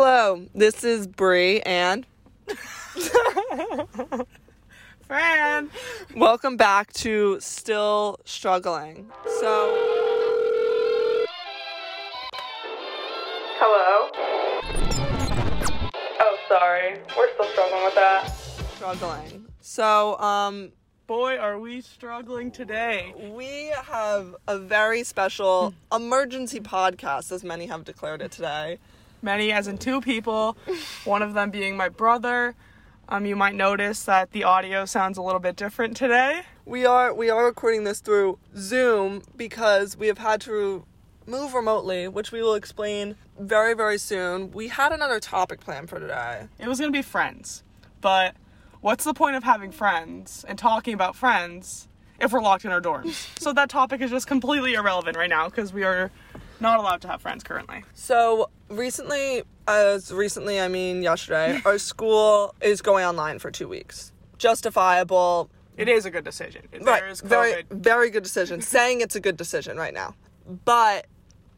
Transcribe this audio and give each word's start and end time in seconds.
Hello, 0.00 0.46
this 0.54 0.84
is 0.84 1.08
Bree 1.08 1.60
and 1.62 2.06
Fran. 5.08 5.70
welcome 6.14 6.56
back 6.56 6.92
to 6.92 7.40
Still 7.40 8.20
Struggling. 8.24 9.10
So 9.40 9.74
Hello. 13.58 14.08
Oh, 16.20 16.36
sorry. 16.48 17.00
We're 17.18 17.32
still 17.34 17.46
struggling 17.46 17.82
with 17.82 17.96
that. 17.96 18.28
Struggling. 18.76 19.46
So, 19.60 20.16
um 20.20 20.70
Boy, 21.08 21.38
are 21.38 21.58
we 21.58 21.80
struggling 21.80 22.52
today. 22.52 23.12
we 23.32 23.72
have 23.86 24.36
a 24.46 24.60
very 24.60 25.02
special 25.02 25.74
emergency 25.92 26.60
podcast 26.60 27.32
as 27.32 27.42
many 27.42 27.66
have 27.66 27.82
declared 27.84 28.22
it 28.22 28.30
today. 28.30 28.78
Many, 29.22 29.52
as 29.52 29.66
in 29.66 29.78
two 29.78 30.00
people, 30.00 30.56
one 31.04 31.22
of 31.22 31.34
them 31.34 31.50
being 31.50 31.76
my 31.76 31.88
brother. 31.88 32.54
Um, 33.08 33.24
you 33.24 33.36
might 33.36 33.54
notice 33.54 34.04
that 34.04 34.32
the 34.32 34.44
audio 34.44 34.84
sounds 34.84 35.16
a 35.18 35.22
little 35.22 35.40
bit 35.40 35.56
different 35.56 35.96
today. 35.96 36.42
We 36.66 36.84
are 36.84 37.14
we 37.14 37.30
are 37.30 37.46
recording 37.46 37.84
this 37.84 38.00
through 38.00 38.38
Zoom 38.54 39.22
because 39.34 39.96
we 39.96 40.08
have 40.08 40.18
had 40.18 40.42
to 40.42 40.84
move 41.26 41.54
remotely, 41.54 42.06
which 42.06 42.32
we 42.32 42.42
will 42.42 42.54
explain 42.54 43.16
very 43.38 43.74
very 43.74 43.96
soon. 43.98 44.50
We 44.52 44.68
had 44.68 44.92
another 44.92 45.20
topic 45.20 45.60
planned 45.60 45.88
for 45.88 45.98
today. 45.98 46.48
It 46.58 46.68
was 46.68 46.78
gonna 46.78 46.92
be 46.92 47.02
friends, 47.02 47.64
but 48.02 48.36
what's 48.82 49.04
the 49.04 49.14
point 49.14 49.36
of 49.36 49.42
having 49.42 49.72
friends 49.72 50.44
and 50.46 50.58
talking 50.58 50.92
about 50.92 51.16
friends 51.16 51.88
if 52.20 52.30
we're 52.32 52.42
locked 52.42 52.66
in 52.66 52.70
our 52.70 52.80
dorms? 52.80 53.26
so 53.40 53.54
that 53.54 53.70
topic 53.70 54.02
is 54.02 54.10
just 54.10 54.26
completely 54.26 54.74
irrelevant 54.74 55.16
right 55.16 55.30
now 55.30 55.48
because 55.48 55.72
we 55.72 55.82
are 55.82 56.10
not 56.60 56.78
allowed 56.80 57.00
to 57.02 57.08
have 57.08 57.20
friends 57.22 57.42
currently. 57.44 57.84
So 57.94 58.50
recently, 58.68 59.42
as 59.66 60.12
recently 60.12 60.60
I 60.60 60.68
mean 60.68 61.02
yesterday, 61.02 61.60
our 61.64 61.78
school 61.78 62.54
is 62.60 62.82
going 62.82 63.04
online 63.04 63.38
for 63.38 63.50
two 63.50 63.68
weeks. 63.68 64.12
Justifiable, 64.38 65.50
It 65.76 65.88
is 65.88 66.04
a 66.04 66.10
good 66.10 66.24
decision. 66.24 66.62
right? 66.72 66.84
There 67.00 67.08
is 67.08 67.22
COVID. 67.22 67.28
Very 67.28 67.64
very 67.70 68.10
good 68.10 68.22
decision. 68.30 68.60
Saying 68.60 69.00
it's 69.00 69.16
a 69.16 69.20
good 69.20 69.36
decision 69.36 69.76
right 69.76 69.94
now, 69.94 70.14
but 70.64 71.06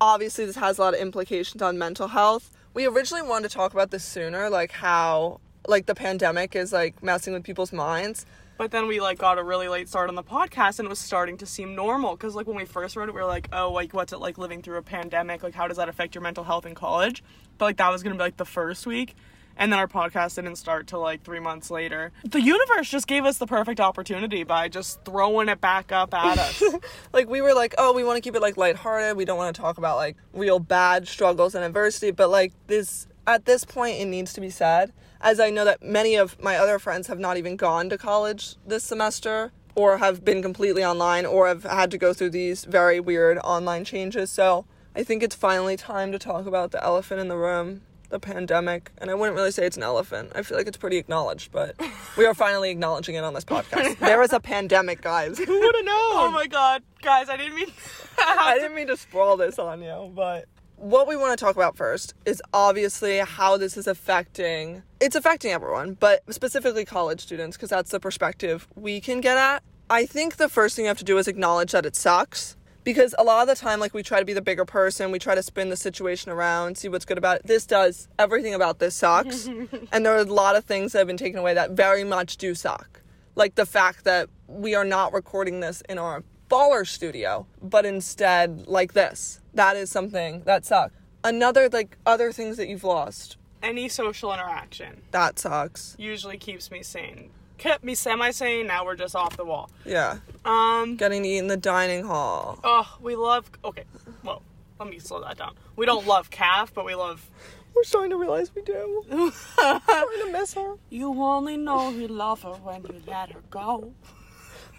obviously 0.00 0.44
this 0.46 0.56
has 0.56 0.78
a 0.78 0.82
lot 0.82 0.94
of 0.94 1.00
implications 1.00 1.62
on 1.62 1.78
mental 1.78 2.08
health. 2.08 2.50
We 2.74 2.86
originally 2.86 3.26
wanted 3.26 3.48
to 3.50 3.54
talk 3.54 3.72
about 3.74 3.90
this 3.90 4.04
sooner, 4.04 4.48
like 4.50 4.70
how 4.72 5.40
like 5.66 5.86
the 5.86 5.94
pandemic 5.94 6.56
is 6.56 6.72
like 6.72 7.02
messing 7.02 7.32
with 7.34 7.44
people's 7.44 7.72
minds. 7.72 8.24
But 8.61 8.72
then 8.72 8.89
we 8.89 9.00
like 9.00 9.16
got 9.16 9.39
a 9.39 9.42
really 9.42 9.69
late 9.69 9.89
start 9.89 10.11
on 10.11 10.16
the 10.16 10.22
podcast 10.22 10.80
and 10.80 10.84
it 10.84 10.91
was 10.91 10.98
starting 10.98 11.39
to 11.39 11.47
seem 11.47 11.75
normal 11.75 12.14
because 12.14 12.34
like 12.34 12.47
when 12.47 12.56
we 12.56 12.66
first 12.66 12.94
wrote 12.94 13.08
it 13.08 13.14
we 13.14 13.22
were 13.22 13.27
like 13.27 13.48
oh 13.55 13.72
like 13.72 13.94
what's 13.94 14.12
it 14.12 14.19
like 14.19 14.36
living 14.36 14.61
through 14.61 14.77
a 14.77 14.83
pandemic? 14.83 15.42
Like 15.42 15.55
how 15.55 15.66
does 15.66 15.78
that 15.78 15.89
affect 15.89 16.14
your 16.14 16.20
mental 16.20 16.44
health 16.44 16.66
in 16.66 16.75
college? 16.75 17.25
But 17.56 17.64
like 17.64 17.77
that 17.78 17.91
was 17.91 18.03
gonna 18.03 18.16
be 18.16 18.20
like 18.20 18.36
the 18.36 18.44
first 18.44 18.86
week. 18.86 19.16
And 19.56 19.72
then 19.72 19.78
our 19.78 19.88
podcast 19.88 20.34
didn't 20.34 20.56
start 20.56 20.86
till 20.88 21.00
like 21.00 21.22
three 21.22 21.41
months 21.41 21.70
later. 21.70 22.12
The 22.22 22.42
universe 22.42 22.91
just 22.91 23.06
gave 23.06 23.25
us 23.25 23.38
the 23.38 23.47
perfect 23.47 23.81
opportunity 23.81 24.44
by 24.44 24.69
just 24.69 25.06
throwing 25.06 25.48
it 25.48 25.62
back 25.62 25.91
up 25.91 26.12
at 26.12 26.36
us. 26.38 26.62
Like 27.14 27.31
we 27.31 27.41
were 27.41 27.55
like, 27.55 27.75
oh, 27.78 27.94
we 27.94 28.05
want 28.05 28.19
to 28.19 28.20
keep 28.20 28.36
it 28.36 28.42
like 28.42 28.58
lighthearted. 28.58 29.16
We 29.16 29.25
don't 29.25 29.38
want 29.38 29.56
to 29.56 29.58
talk 29.61 29.78
about 29.78 29.97
like 29.97 30.19
real 30.34 30.58
bad 30.58 31.08
struggles 31.08 31.55
and 31.55 31.64
adversity, 31.64 32.11
but 32.11 32.28
like 32.28 32.53
this 32.66 33.06
at 33.26 33.44
this 33.44 33.64
point 33.64 33.98
it 33.98 34.06
needs 34.06 34.32
to 34.32 34.40
be 34.40 34.50
said 34.50 34.92
as 35.20 35.38
I 35.38 35.50
know 35.50 35.64
that 35.64 35.82
many 35.82 36.14
of 36.14 36.40
my 36.42 36.56
other 36.56 36.78
friends 36.78 37.06
have 37.08 37.18
not 37.18 37.36
even 37.36 37.56
gone 37.56 37.88
to 37.90 37.98
college 37.98 38.56
this 38.66 38.84
semester 38.84 39.52
or 39.74 39.98
have 39.98 40.24
been 40.24 40.42
completely 40.42 40.84
online 40.84 41.26
or 41.26 41.46
have 41.46 41.64
had 41.64 41.91
to 41.91 41.98
go 41.98 42.12
through 42.12 42.30
these 42.30 42.64
very 42.64 43.00
weird 43.00 43.38
online 43.38 43.84
changes. 43.84 44.30
So, 44.30 44.64
I 44.96 45.04
think 45.04 45.22
it's 45.22 45.36
finally 45.36 45.76
time 45.76 46.10
to 46.12 46.18
talk 46.18 46.46
about 46.46 46.72
the 46.72 46.82
elephant 46.82 47.20
in 47.20 47.28
the 47.28 47.36
room, 47.36 47.82
the 48.08 48.18
pandemic. 48.18 48.91
And 48.98 49.10
I 49.10 49.14
wouldn't 49.14 49.36
really 49.36 49.52
say 49.52 49.64
it's 49.64 49.76
an 49.76 49.84
elephant. 49.84 50.32
I 50.34 50.42
feel 50.42 50.58
like 50.58 50.66
it's 50.66 50.76
pretty 50.76 50.96
acknowledged, 50.96 51.52
but 51.52 51.76
we 52.16 52.26
are 52.26 52.34
finally 52.34 52.70
acknowledging 52.70 53.14
it 53.14 53.22
on 53.22 53.32
this 53.34 53.44
podcast. 53.44 53.98
there 54.00 54.20
is 54.22 54.32
a 54.32 54.41
pandemic, 54.41 55.00
guys. 55.02 55.38
Who 55.38 55.60
would 55.60 55.75
have 55.76 55.84
known? 55.84 55.97
oh 56.12 56.31
my 56.32 56.47
god 56.48 56.82
guys 57.02 57.28
I 57.28 57.37
didn't 57.37 57.54
mean 57.54 57.70
I 58.19 58.58
didn't 58.58 58.75
mean 58.75 58.88
to 58.88 58.97
sprawl 58.97 59.37
this 59.37 59.58
on 59.58 59.81
you, 59.81 60.12
but 60.14 60.47
what 60.80 61.06
we 61.06 61.14
want 61.14 61.38
to 61.38 61.44
talk 61.44 61.56
about 61.56 61.76
first 61.76 62.14
is 62.24 62.42
obviously 62.54 63.18
how 63.18 63.58
this 63.58 63.76
is 63.76 63.86
affecting 63.86 64.82
it's 64.98 65.14
affecting 65.14 65.52
everyone, 65.52 65.94
but 65.94 66.22
specifically 66.32 66.84
college 66.84 67.20
students 67.20 67.56
because 67.56 67.70
that's 67.70 67.91
the 67.91 68.00
perspective 68.00 68.66
we 68.74 69.00
can 69.00 69.20
get 69.20 69.36
at. 69.36 69.62
I 69.90 70.06
think 70.06 70.36
the 70.36 70.48
first 70.48 70.76
thing 70.76 70.86
you 70.86 70.88
have 70.88 70.98
to 70.98 71.04
do 71.04 71.19
is 71.19 71.28
acknowledge 71.28 71.72
that 71.72 71.84
it 71.84 71.96
sucks 71.96 72.56
because 72.82 73.14
a 73.19 73.24
lot 73.24 73.42
of 73.42 73.48
the 73.48 73.60
time 73.60 73.78
like 73.78 73.92
we 73.92 74.02
try 74.02 74.20
to 74.20 74.24
be 74.24 74.32
the 74.32 74.40
bigger 74.40 74.64
person, 74.64 75.10
we 75.10 75.19
try 75.19 75.34
to 75.34 75.42
spin 75.42 75.69
the 75.69 75.76
situation 75.76 76.32
around, 76.32 76.78
see 76.78 76.88
what's 76.88 77.04
good 77.04 77.19
about 77.19 77.38
it. 77.38 77.46
This 77.46 77.66
does 77.66 78.08
everything 78.19 78.54
about 78.54 78.78
this 78.78 78.94
sucks. 78.94 79.46
and 79.92 80.06
there 80.06 80.14
are 80.14 80.20
a 80.20 80.24
lot 80.24 80.56
of 80.56 80.64
things 80.64 80.92
that 80.92 80.98
have 80.98 81.06
been 81.06 81.19
taken 81.19 81.38
away 81.38 81.52
that 81.52 81.72
very 81.72 82.04
much 82.04 82.38
do 82.38 82.54
suck. 82.54 83.02
Like 83.34 83.54
the 83.54 83.66
fact 83.66 84.04
that 84.04 84.30
we 84.46 84.74
are 84.74 84.84
not 84.84 85.12
recording 85.12 85.60
this 85.60 85.82
in 85.90 85.98
our 85.98 86.24
baller 86.50 86.86
studio, 86.86 87.46
but 87.62 87.84
instead 87.84 88.66
like 88.66 88.94
this. 88.94 89.39
That 89.55 89.77
is 89.77 89.91
something 89.91 90.43
that 90.44 90.65
sucks. 90.65 90.94
Another 91.25 91.69
like 91.69 91.97
other 92.06 92.33
things 92.33 92.56
that 92.56 92.69
you've 92.69 92.84
lost. 92.84 93.37
any 93.62 93.88
social 93.88 94.33
interaction 94.33 95.03
That 95.11 95.38
sucks. 95.38 95.94
usually 95.99 96.38
keeps 96.38 96.71
me 96.71 96.83
sane 96.83 97.31
kept 97.59 97.84
me 97.84 97.94
semi-sane 97.94 98.66
now 98.66 98.87
we're 98.87 98.97
just 98.97 99.15
off 99.15 99.37
the 99.37 99.44
wall 99.44 99.69
Yeah. 99.84 100.21
um 100.47 100.97
Getting 100.97 101.25
to 101.25 101.28
eat 101.28 101.38
in 101.38 101.49
the 101.49 101.59
dining 101.59 102.05
hall. 102.05 102.59
Oh, 102.65 102.97
we 103.03 103.16
love. 103.16 103.50
Okay, 103.62 103.84
well, 104.25 104.41
let 104.78 104.88
me 104.88 104.99
slow 104.99 105.21
that 105.21 105.37
down. 105.37 105.55
We 105.77 105.84
don't 105.84 106.06
love 106.06 106.31
caf, 106.31 106.72
but 106.72 106.87
we 106.87 106.94
love. 106.94 107.28
We're 107.75 107.84
starting 107.84 108.11
to 108.12 108.17
realize 108.17 108.50
we 108.55 108.62
do. 108.62 109.05
We're 109.11 109.31
starting 109.31 110.21
to 110.25 110.32
miss 110.32 110.55
her. 110.55 110.77
You 110.88 111.12
only 111.22 111.59
know 111.59 111.91
you 111.91 112.09
love 112.09 112.43
her 112.44 112.55
when 112.55 112.82
you 112.84 113.03
let 113.06 113.31
her 113.32 113.41
go. 113.50 113.93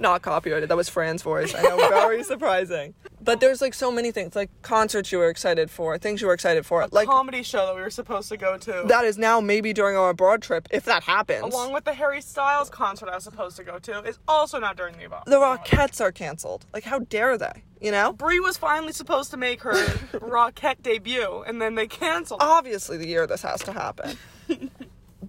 Not 0.02 0.24
copyrighted. 0.24 0.68
That 0.70 0.78
was 0.78 0.90
Fran's 0.90 1.22
voice. 1.22 1.54
I 1.54 1.62
know, 1.62 1.78
very 1.78 2.24
surprising. 2.34 2.96
But 3.24 3.40
there's 3.40 3.62
like 3.62 3.76
so 3.76 3.92
many 3.92 4.12
things, 4.12 4.36
like 4.36 4.50
concerts 4.64 5.12
you 5.12 5.20
were 5.20 5.30
excited 5.30 5.70
for, 5.70 5.96
things 6.00 6.22
you 6.22 6.28
were 6.28 6.34
excited 6.34 6.66
for. 6.66 6.88
Like 6.92 7.08
Comedy 7.08 7.44
show 7.44 7.68
that 7.68 7.76
we 7.76 7.82
were 7.82 7.92
supposed 7.92 8.30
to 8.30 8.38
go 8.38 8.58
to. 8.58 8.84
that 8.88 9.06
is 9.06 9.20
now 9.20 9.40
maybe 9.40 9.74
during 9.74 9.96
our 9.96 10.10
abroad 10.10 10.42
trip, 10.42 10.68
if 10.72 10.86
that 10.86 11.04
happens. 11.04 11.44
Along 11.54 11.72
with 11.72 11.84
the 11.86 11.94
Harry 11.94 12.20
Styles 12.20 12.68
concert 12.72 13.10
I 13.10 13.16
was 13.16 13.24
supposed 13.24 13.58
to 13.58 13.64
go 13.64 13.78
to, 13.78 14.00
is 14.02 14.18
also 14.28 14.60
not 14.60 14.76
during 14.76 14.98
the 14.98 15.04
above. 15.06 15.26
the 15.26 15.36
Rockettes 15.38 16.02
are 16.02 16.12
canceled. 16.12 16.66
Like 16.74 16.84
how 16.84 16.98
dare 16.98 17.38
they? 17.38 17.64
You 17.80 17.92
know? 17.92 18.12
Brie 18.14 18.40
was 18.40 18.58
finally 18.58 18.94
supposed 18.94 19.30
to 19.32 19.38
make 19.38 19.62
her 19.62 19.74
Rockette 20.14 20.82
debut, 20.82 21.44
and 21.46 21.62
then 21.62 21.76
they 21.76 21.86
canceled. 21.86 22.42
obviously 22.44 22.98
the 22.98 23.08
year 23.08 23.28
this 23.28 23.44
has 23.44 23.62
to 23.62 23.72
happen. 23.72 24.18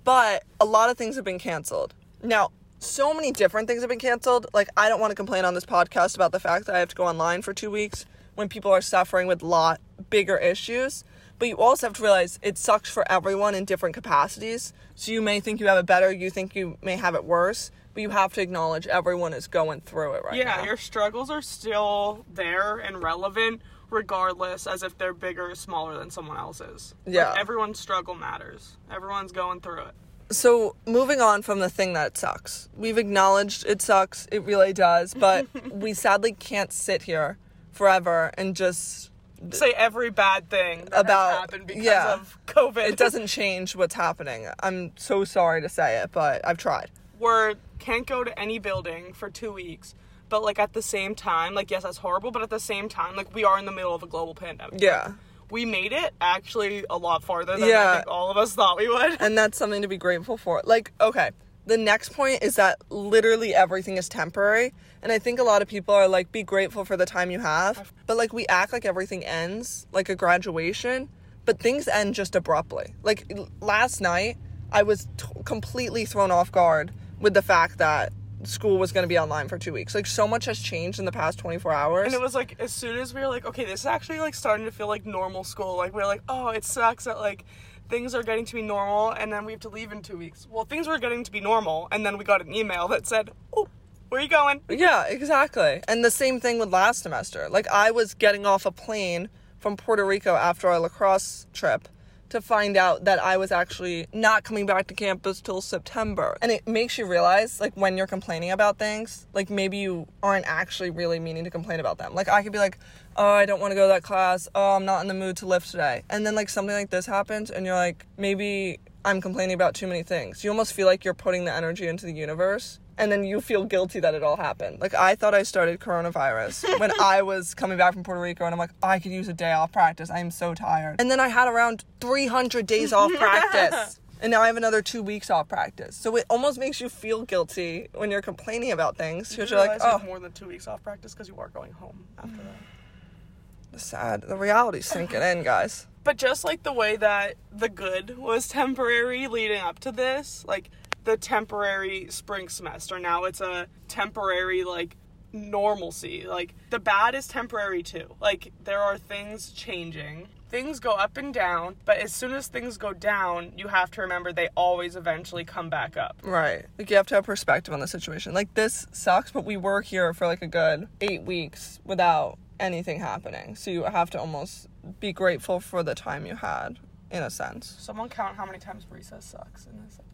but 0.05 0.44
a 0.61 0.65
lot 0.65 0.88
of 0.88 0.97
things 0.97 1.16
have 1.16 1.25
been 1.27 1.38
canceled. 1.38 1.93
Now, 2.22 2.53
so 2.82 3.15
many 3.15 3.31
different 3.32 3.69
things 3.69 3.81
have 3.81 3.88
been 3.88 3.98
canceled. 3.98 4.47
Like, 4.53 4.69
I 4.76 4.88
don't 4.88 5.00
want 5.00 5.10
to 5.10 5.15
complain 5.15 5.44
on 5.44 5.54
this 5.54 5.65
podcast 5.65 6.15
about 6.15 6.32
the 6.32 6.41
fact 6.41 6.66
that 6.66 6.75
I 6.75 6.78
have 6.81 6.88
to 6.88 6.97
go 6.97 7.06
online 7.06 7.43
for 7.43 7.54
two 7.54 7.70
weeks 7.70 8.04
when 8.34 8.48
people 8.48 8.70
are 8.70 8.81
suffering 8.81 9.26
with 9.26 9.43
lot 9.43 9.81
bigger 10.10 10.37
issues. 10.37 11.04
But 11.38 11.48
you 11.48 11.56
also 11.56 11.87
have 11.88 11.94
to 11.97 12.03
realize 12.03 12.38
it 12.43 12.59
sucks 12.59 12.91
for 12.91 13.10
everyone 13.10 13.54
in 13.54 13.65
different 13.65 13.94
capacities. 13.94 14.72
So 14.94 15.12
you 15.12 15.22
may 15.22 15.41
think 15.41 15.60
you 15.60 15.66
have 15.66 15.78
it 15.78 15.87
better, 15.87 16.12
you 16.12 16.31
think 16.31 16.54
you 16.54 16.76
may 16.82 16.97
have 16.97 17.15
it 17.15 17.25
worse, 17.25 17.70
but 17.94 18.03
you 18.03 18.10
have 18.10 18.32
to 18.34 18.41
acknowledge 18.41 18.87
everyone 18.87 19.32
is 19.32 19.49
going 19.49 19.81
through 19.82 20.14
it 20.14 20.25
right 20.25 20.34
yeah, 20.34 20.56
now. 20.56 20.64
your 20.64 20.76
struggles 20.76 21.31
are 21.31 21.43
still 21.43 22.25
there 22.32 22.78
and 22.78 23.03
relevant, 23.03 23.60
regardless, 23.91 24.66
as 24.66 24.82
if 24.82 24.97
they're 24.99 25.12
bigger 25.14 25.50
or 25.50 25.54
smaller 25.54 25.99
than 25.99 26.10
someone 26.10 26.37
else's. 26.37 26.94
Like, 27.06 27.14
Yeah. 27.16 27.34
everyone's 27.37 27.81
struggle 27.81 28.14
matters. 28.14 28.76
Everyone's 28.91 29.32
going 29.32 29.60
through 29.60 29.82
it. 29.82 29.94
So, 30.32 30.76
moving 30.87 31.20
on 31.20 31.43
from 31.43 31.60
the 31.60 31.69
thing 31.69 31.93
that 31.93 32.16
sucks, 32.16 32.69
we've 32.76 32.98
acknowledged 32.98 33.66
it 33.66 33.82
sucks, 33.82 34.26
it 34.32 34.43
really 34.43 34.72
does, 34.72 35.15
but 35.15 35.47
we 35.72 35.94
sadly 35.94 36.32
can't 36.32 36.72
sit 36.72 37.03
here 37.03 37.38
forever 37.72 38.31
and 38.37 38.56
just. 38.56 39.10
Say 39.50 39.72
every 39.76 40.10
bad 40.10 40.48
thing 40.48 40.84
that 40.87 41.00
About- 41.00 41.50
because 41.66 41.82
yeah. 41.82 42.15
of 42.15 42.38
COVID. 42.47 42.88
It 42.88 42.97
doesn't 42.97 43.26
change 43.26 43.75
what's 43.75 43.94
happening. 43.94 44.46
I'm 44.62 44.93
so 44.96 45.25
sorry 45.25 45.61
to 45.62 45.69
say 45.69 45.99
it, 45.99 46.11
but 46.12 46.46
I've 46.46 46.58
tried. 46.58 46.90
We're 47.19 47.55
can't 47.81 48.06
go 48.06 48.23
to 48.23 48.38
any 48.38 48.58
building 48.61 49.12
for 49.12 49.28
two 49.28 49.52
weeks. 49.52 49.94
But 50.28 50.43
like 50.43 50.58
at 50.58 50.73
the 50.73 50.81
same 50.81 51.14
time, 51.14 51.55
like 51.55 51.70
yes, 51.70 51.82
that's 51.82 51.99
horrible. 51.99 52.31
But 52.31 52.43
at 52.43 52.50
the 52.50 52.61
same 52.61 52.88
time, 52.88 53.17
like 53.17 53.35
we 53.35 53.44
are 53.44 53.58
in 53.58 53.67
the 53.67 53.73
middle 53.73 53.94
of 53.94 54.02
a 54.02 54.06
global 54.06 54.35
pandemic. 54.35 54.81
Yeah. 54.81 55.12
We 55.52 55.66
made 55.66 55.93
it 55.93 56.14
actually 56.20 56.84
a 56.88 56.96
lot 56.96 57.22
farther 57.22 57.58
than 57.58 57.69
Yeah. 57.69 57.90
I 57.90 57.94
think 57.96 58.08
all 58.08 58.31
of 58.31 58.38
us 58.38 58.54
thought 58.54 58.78
we 58.78 58.88
would. 58.88 59.20
And 59.20 59.37
that's 59.37 59.58
something 59.58 59.82
to 59.82 59.88
be 59.88 59.99
grateful 59.99 60.38
for. 60.38 60.62
Like, 60.64 60.93
okay, 60.99 61.31
the 61.66 61.76
next 61.76 62.14
point 62.14 62.43
is 62.43 62.56
that 62.56 62.78
literally 62.88 63.54
everything 63.54 63.99
is 63.99 64.08
temporary. 64.08 64.72
And 65.02 65.12
I 65.12 65.19
think 65.19 65.38
a 65.38 65.43
lot 65.43 65.60
of 65.60 65.69
people 65.69 65.94
are 65.94 66.08
like, 66.08 66.32
be 66.32 66.43
grateful 66.43 66.87
for 66.87 66.96
the 66.96 67.04
time 67.04 67.31
you 67.31 67.38
have. 67.38 67.93
But 68.06 68.16
like, 68.16 68.32
we 68.32 68.46
act 68.46 68.72
like 68.72 68.87
everything 68.87 69.25
ends, 69.25 69.87
like 69.93 70.08
a 70.08 70.16
graduation, 70.16 71.10
but 71.44 71.60
things 71.60 71.87
end 71.87 72.14
just 72.14 72.34
abruptly. 72.34 72.94
Like, 73.02 73.31
last 73.60 74.00
night, 74.00 74.38
I 74.72 74.84
was 74.84 75.06
t- 75.19 75.26
completely 75.44 76.06
thrown 76.06 76.31
off 76.31 76.50
guard 76.50 76.93
with 77.20 77.34
the 77.34 77.43
fact 77.43 77.76
that 77.76 78.10
school 78.44 78.79
was 78.79 78.93
going 78.93 79.05
to 79.05 79.09
be 79.09 79.19
online 79.19 79.49
for 79.49 79.59
two 79.59 79.73
weeks. 79.73 79.94
Like, 79.94 80.06
so 80.06 80.27
much 80.27 80.44
has 80.47 80.59
changed 80.59 80.99
in 80.99 81.05
the 81.05 81.12
past 81.12 81.39
24 81.39 81.73
hours. 81.73 82.06
And 82.06 82.15
it 82.15 82.21
was 82.21 82.35
like 82.35 82.56
as 82.59 82.73
soon 82.73 82.99
as 82.99 83.15
we 83.15 83.21
were 83.21 83.29
like, 83.29 83.47
okay, 83.47 83.65
this 83.65 83.81
is 83.81 83.87
actually 83.87 84.19
like 84.19 84.35
starting 84.35 84.67
to 84.67 84.73
feel 84.73 84.89
like 84.89 85.06
normal 85.06 85.44
school. 85.44 85.77
Like 85.77 85.94
we 85.94 86.03
are 86.03 86.06
like, 86.06 86.23
oh, 86.29 86.49
it 86.49 86.65
sucks 86.65 87.05
that 87.05 87.19
like 87.19 87.44
things 87.89 88.15
are 88.15 88.23
getting 88.23 88.44
to 88.47 88.55
be 88.55 88.62
normal 88.62 89.11
and 89.11 89.33
then 89.33 89.44
we 89.44 89.53
have 89.53 89.61
to 89.61 89.69
leave 89.69 89.93
in 89.93 90.03
two 90.03 90.17
weeks. 90.17 90.49
Well, 90.50 90.65
things 90.65 90.89
were 90.89 90.99
getting 90.99 91.25
to 91.25 91.31
be 91.31 91.41
normal 91.41 91.89
and 91.93 92.05
then 92.05 92.19
we 92.19 92.25
got 92.25 92.41
an 92.41 92.55
email 92.55 92.89
that 92.89 93.06
said, 93.06 93.31
oh, 93.55 93.69
where 94.09 94.21
are 94.21 94.25
you 94.25 94.29
going? 94.29 94.61
Yeah, 94.69 95.06
exactly. 95.06 95.83
And 95.88 96.05
the 96.05 96.11
same 96.11 96.41
thing 96.41 96.59
with 96.59 96.71
last 96.71 97.03
semester. 97.03 97.49
Like 97.50 97.69
I 97.69 97.91
was 97.91 98.15
getting 98.15 98.47
off 98.47 98.67
a 98.67 98.73
plane 98.73 99.29
from 99.59 99.77
Puerto 99.77 100.05
Rico 100.05 100.35
after 100.35 100.69
our 100.69 100.81
lacrosse 100.81 101.47
trip 101.53 101.88
to 102.32 102.40
find 102.40 102.79
out 102.79 103.05
that 103.05 103.23
I 103.23 103.37
was 103.37 103.52
actually 103.52 104.06
not 104.14 104.43
coming 104.43 104.64
back 104.64 104.87
to 104.87 104.94
campus 104.94 105.43
till 105.43 105.61
September. 105.61 106.38
And 106.40 106.50
it 106.50 106.67
makes 106.67 106.96
you 106.96 107.06
realize, 107.06 107.61
like, 107.61 107.76
when 107.76 107.99
you're 107.99 108.06
complaining 108.06 108.50
about 108.50 108.79
things, 108.79 109.26
like, 109.34 109.50
maybe 109.50 109.76
you 109.76 110.08
aren't 110.23 110.46
actually 110.46 110.88
really 110.88 111.20
meaning 111.20 111.44
to 111.44 111.50
complain 111.50 111.79
about 111.79 111.99
them. 111.99 112.14
Like, 112.14 112.31
I 112.31 112.43
could 112.43 112.52
be 112.52 112.58
like, 112.58 112.79
oh, 113.17 113.32
I 113.32 113.44
don't 113.44 113.61
want 113.61 113.73
to 113.73 113.75
go 113.75 113.87
to 113.87 113.93
that 113.93 114.02
class. 114.02 114.49
Oh, 114.55 114.76
I'm 114.76 114.87
not 114.87 115.02
in 115.02 115.08
the 115.08 115.14
mood 115.14 115.37
to 115.38 115.46
lift 115.46 115.70
today. 115.70 116.05
And 116.08 116.25
then, 116.25 116.34
like, 116.34 116.49
something 116.49 116.75
like 116.75 116.88
this 116.88 117.05
happens, 117.05 117.50
and 117.50 117.67
you're 117.67 117.75
like, 117.75 118.06
maybe 118.17 118.81
I'm 119.05 119.20
complaining 119.20 119.55
about 119.55 119.75
too 119.75 119.87
many 119.87 120.02
things. 120.02 120.43
You 120.43 120.49
almost 120.49 120.73
feel 120.73 120.87
like 120.87 121.05
you're 121.05 121.12
putting 121.12 121.44
the 121.44 121.52
energy 121.52 121.87
into 121.87 122.06
the 122.06 122.14
universe 122.14 122.81
and 122.99 123.11
then 123.11 123.25
you 123.25 123.41
feel 123.41 123.65
guilty 123.65 124.00
that 124.00 124.15
it 124.15 124.23
all 124.23 124.37
happened. 124.37 124.81
Like 124.81 124.94
I 124.94 125.15
thought 125.15 125.35
I 125.35 125.43
started 125.43 125.81
coronavirus 125.81 126.79
when 126.81 126.93
I 127.00 127.23
was 127.23 127.55
coming 127.55 127.79
back 127.79 127.94
from 127.94 128.03
Puerto 128.03 128.21
Rico 128.21 128.44
and 128.44 128.53
I'm 128.55 128.59
like, 128.59 128.73
I 128.83 128.99
could 128.99 129.12
use 129.12 129.29
a 129.29 129.33
day 129.33 129.53
off 129.53 129.73
practice. 129.73 130.11
I 130.11 130.19
am 130.21 130.31
so 130.31 130.55
tired. 130.55 131.00
And 131.00 131.11
then 131.11 131.21
I 131.21 131.29
had 131.29 131.49
around 131.49 131.85
300 132.00 132.67
days 132.67 132.93
off 132.93 133.12
practice. 133.19 133.99
And 134.21 134.31
now 134.31 134.41
I 134.41 134.47
have 134.47 134.56
another 134.56 134.83
two 134.83 135.03
weeks 135.03 135.31
off 135.31 135.49
practice. 135.49 135.97
So 135.97 136.15
it 136.17 136.25
almost 136.31 136.59
makes 136.59 136.81
you 136.81 136.89
feel 136.89 137.25
guilty 137.25 137.89
when 137.94 138.11
you're 138.11 138.23
complaining 138.23 138.71
about 138.71 138.97
things 138.97 139.31
because 139.31 139.50
You 139.50 139.56
you're 139.56 139.67
like, 139.67 139.81
oh, 139.83 139.99
have 139.99 140.05
more 140.05 140.21
than 140.21 140.31
two 140.31 140.47
weeks 140.47 140.69
off 140.69 140.83
practice 140.85 141.12
because 141.12 141.27
you 141.27 141.37
are 141.38 141.49
going 141.49 141.73
home 141.73 142.05
after 142.19 142.37
that. 142.37 143.81
sad. 143.81 144.23
The 144.23 144.37
reality's 144.37 144.87
sinking 144.87 145.23
in, 145.23 145.43
guys. 145.43 145.88
But 146.05 146.19
just 146.19 146.45
like 146.45 146.62
the 146.62 146.73
way 146.73 146.97
that 146.97 147.35
the 147.53 147.69
good 147.69 148.19
was 148.19 148.49
temporary 148.49 149.27
leading 149.29 149.61
up 149.61 149.79
to 149.81 149.93
this, 149.93 150.45
like 150.47 150.71
the 151.04 151.16
temporary 151.16 152.06
spring 152.10 152.49
semester, 152.49 152.99
now 152.99 153.25
it's 153.25 153.40
a 153.40 153.66
temporary 153.88 154.64
like 154.64 154.96
normalcy. 155.32 156.26
Like 156.26 156.54
the 156.70 156.78
bad 156.78 157.14
is 157.14 157.26
temporary 157.26 157.82
too. 157.82 158.14
Like 158.20 158.52
there 158.64 158.81
are 158.81 158.99
things 158.99 159.50
changing. 159.50 160.28
Things 160.49 160.81
go 160.81 160.93
up 160.93 161.16
and 161.16 161.32
down, 161.32 161.76
but 161.87 161.96
as 161.96 162.12
soon 162.12 162.32
as 162.32 162.46
things 162.46 162.76
go 162.76 162.93
down, 162.93 163.54
you 163.56 163.69
have 163.69 163.90
to 163.93 164.02
remember 164.02 164.34
they 164.34 164.50
always 164.54 164.96
eventually 164.96 165.46
come 165.46 165.70
back 165.70 165.96
up. 165.96 166.19
Right. 166.22 166.66
Like 166.78 166.90
you 166.90 166.96
have 166.96 167.06
to 167.06 167.14
have 167.14 167.25
perspective 167.25 167.72
on 167.72 167.81
the 167.81 167.87
situation. 167.87 168.34
Like 168.34 168.52
this 168.52 168.87
sucks, 168.93 169.31
but 169.31 169.46
we 169.46 169.56
were 169.56 169.81
here 169.81 170.12
for 170.12 170.26
like 170.26 170.43
a 170.43 170.46
good 170.46 170.88
eight 171.00 171.22
weeks 171.22 171.81
without 171.84 172.38
anything 172.60 173.00
happening. 173.00 173.56
So 173.56 173.70
you 173.70 173.84
have 173.84 174.10
to 174.10 174.20
almost 174.20 174.69
be 175.00 175.12
grateful 175.12 175.58
for 175.58 175.82
the 175.82 175.94
time 175.94 176.26
you 176.26 176.37
had, 176.37 176.78
in 177.10 177.22
a 177.22 177.31
sense. 177.31 177.75
Someone 177.78 178.10
count 178.10 178.37
how 178.37 178.44
many 178.44 178.58
times 178.58 178.87
recess 178.90 179.25
sucks 179.25 179.66
in 179.66 179.82
this 179.84 179.99
episode. 179.99 180.12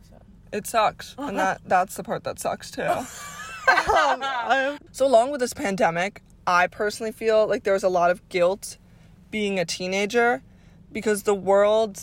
It 0.53 0.67
sucks, 0.67 1.15
and 1.19 1.39
that 1.39 1.61
that's 1.67 1.97
the 1.97 2.03
part 2.03 2.25
that 2.25 2.39
sucks 2.39 2.71
too. 2.71 2.89
Um, 3.69 4.79
so 4.93 5.07
along 5.07 5.31
with 5.31 5.41
this 5.41 5.53
pandemic, 5.53 6.23
I 6.47 6.69
personally 6.69 7.13
feel 7.13 7.47
like 7.47 7.65
there 7.65 7.75
was 7.75 7.83
a 7.83 7.89
lot 7.91 8.11
of 8.11 8.27
guilt 8.31 8.79
being 9.31 9.59
a 9.59 9.67
teenager 9.67 10.43
because 10.91 11.25
the 11.25 11.35
world 11.35 12.01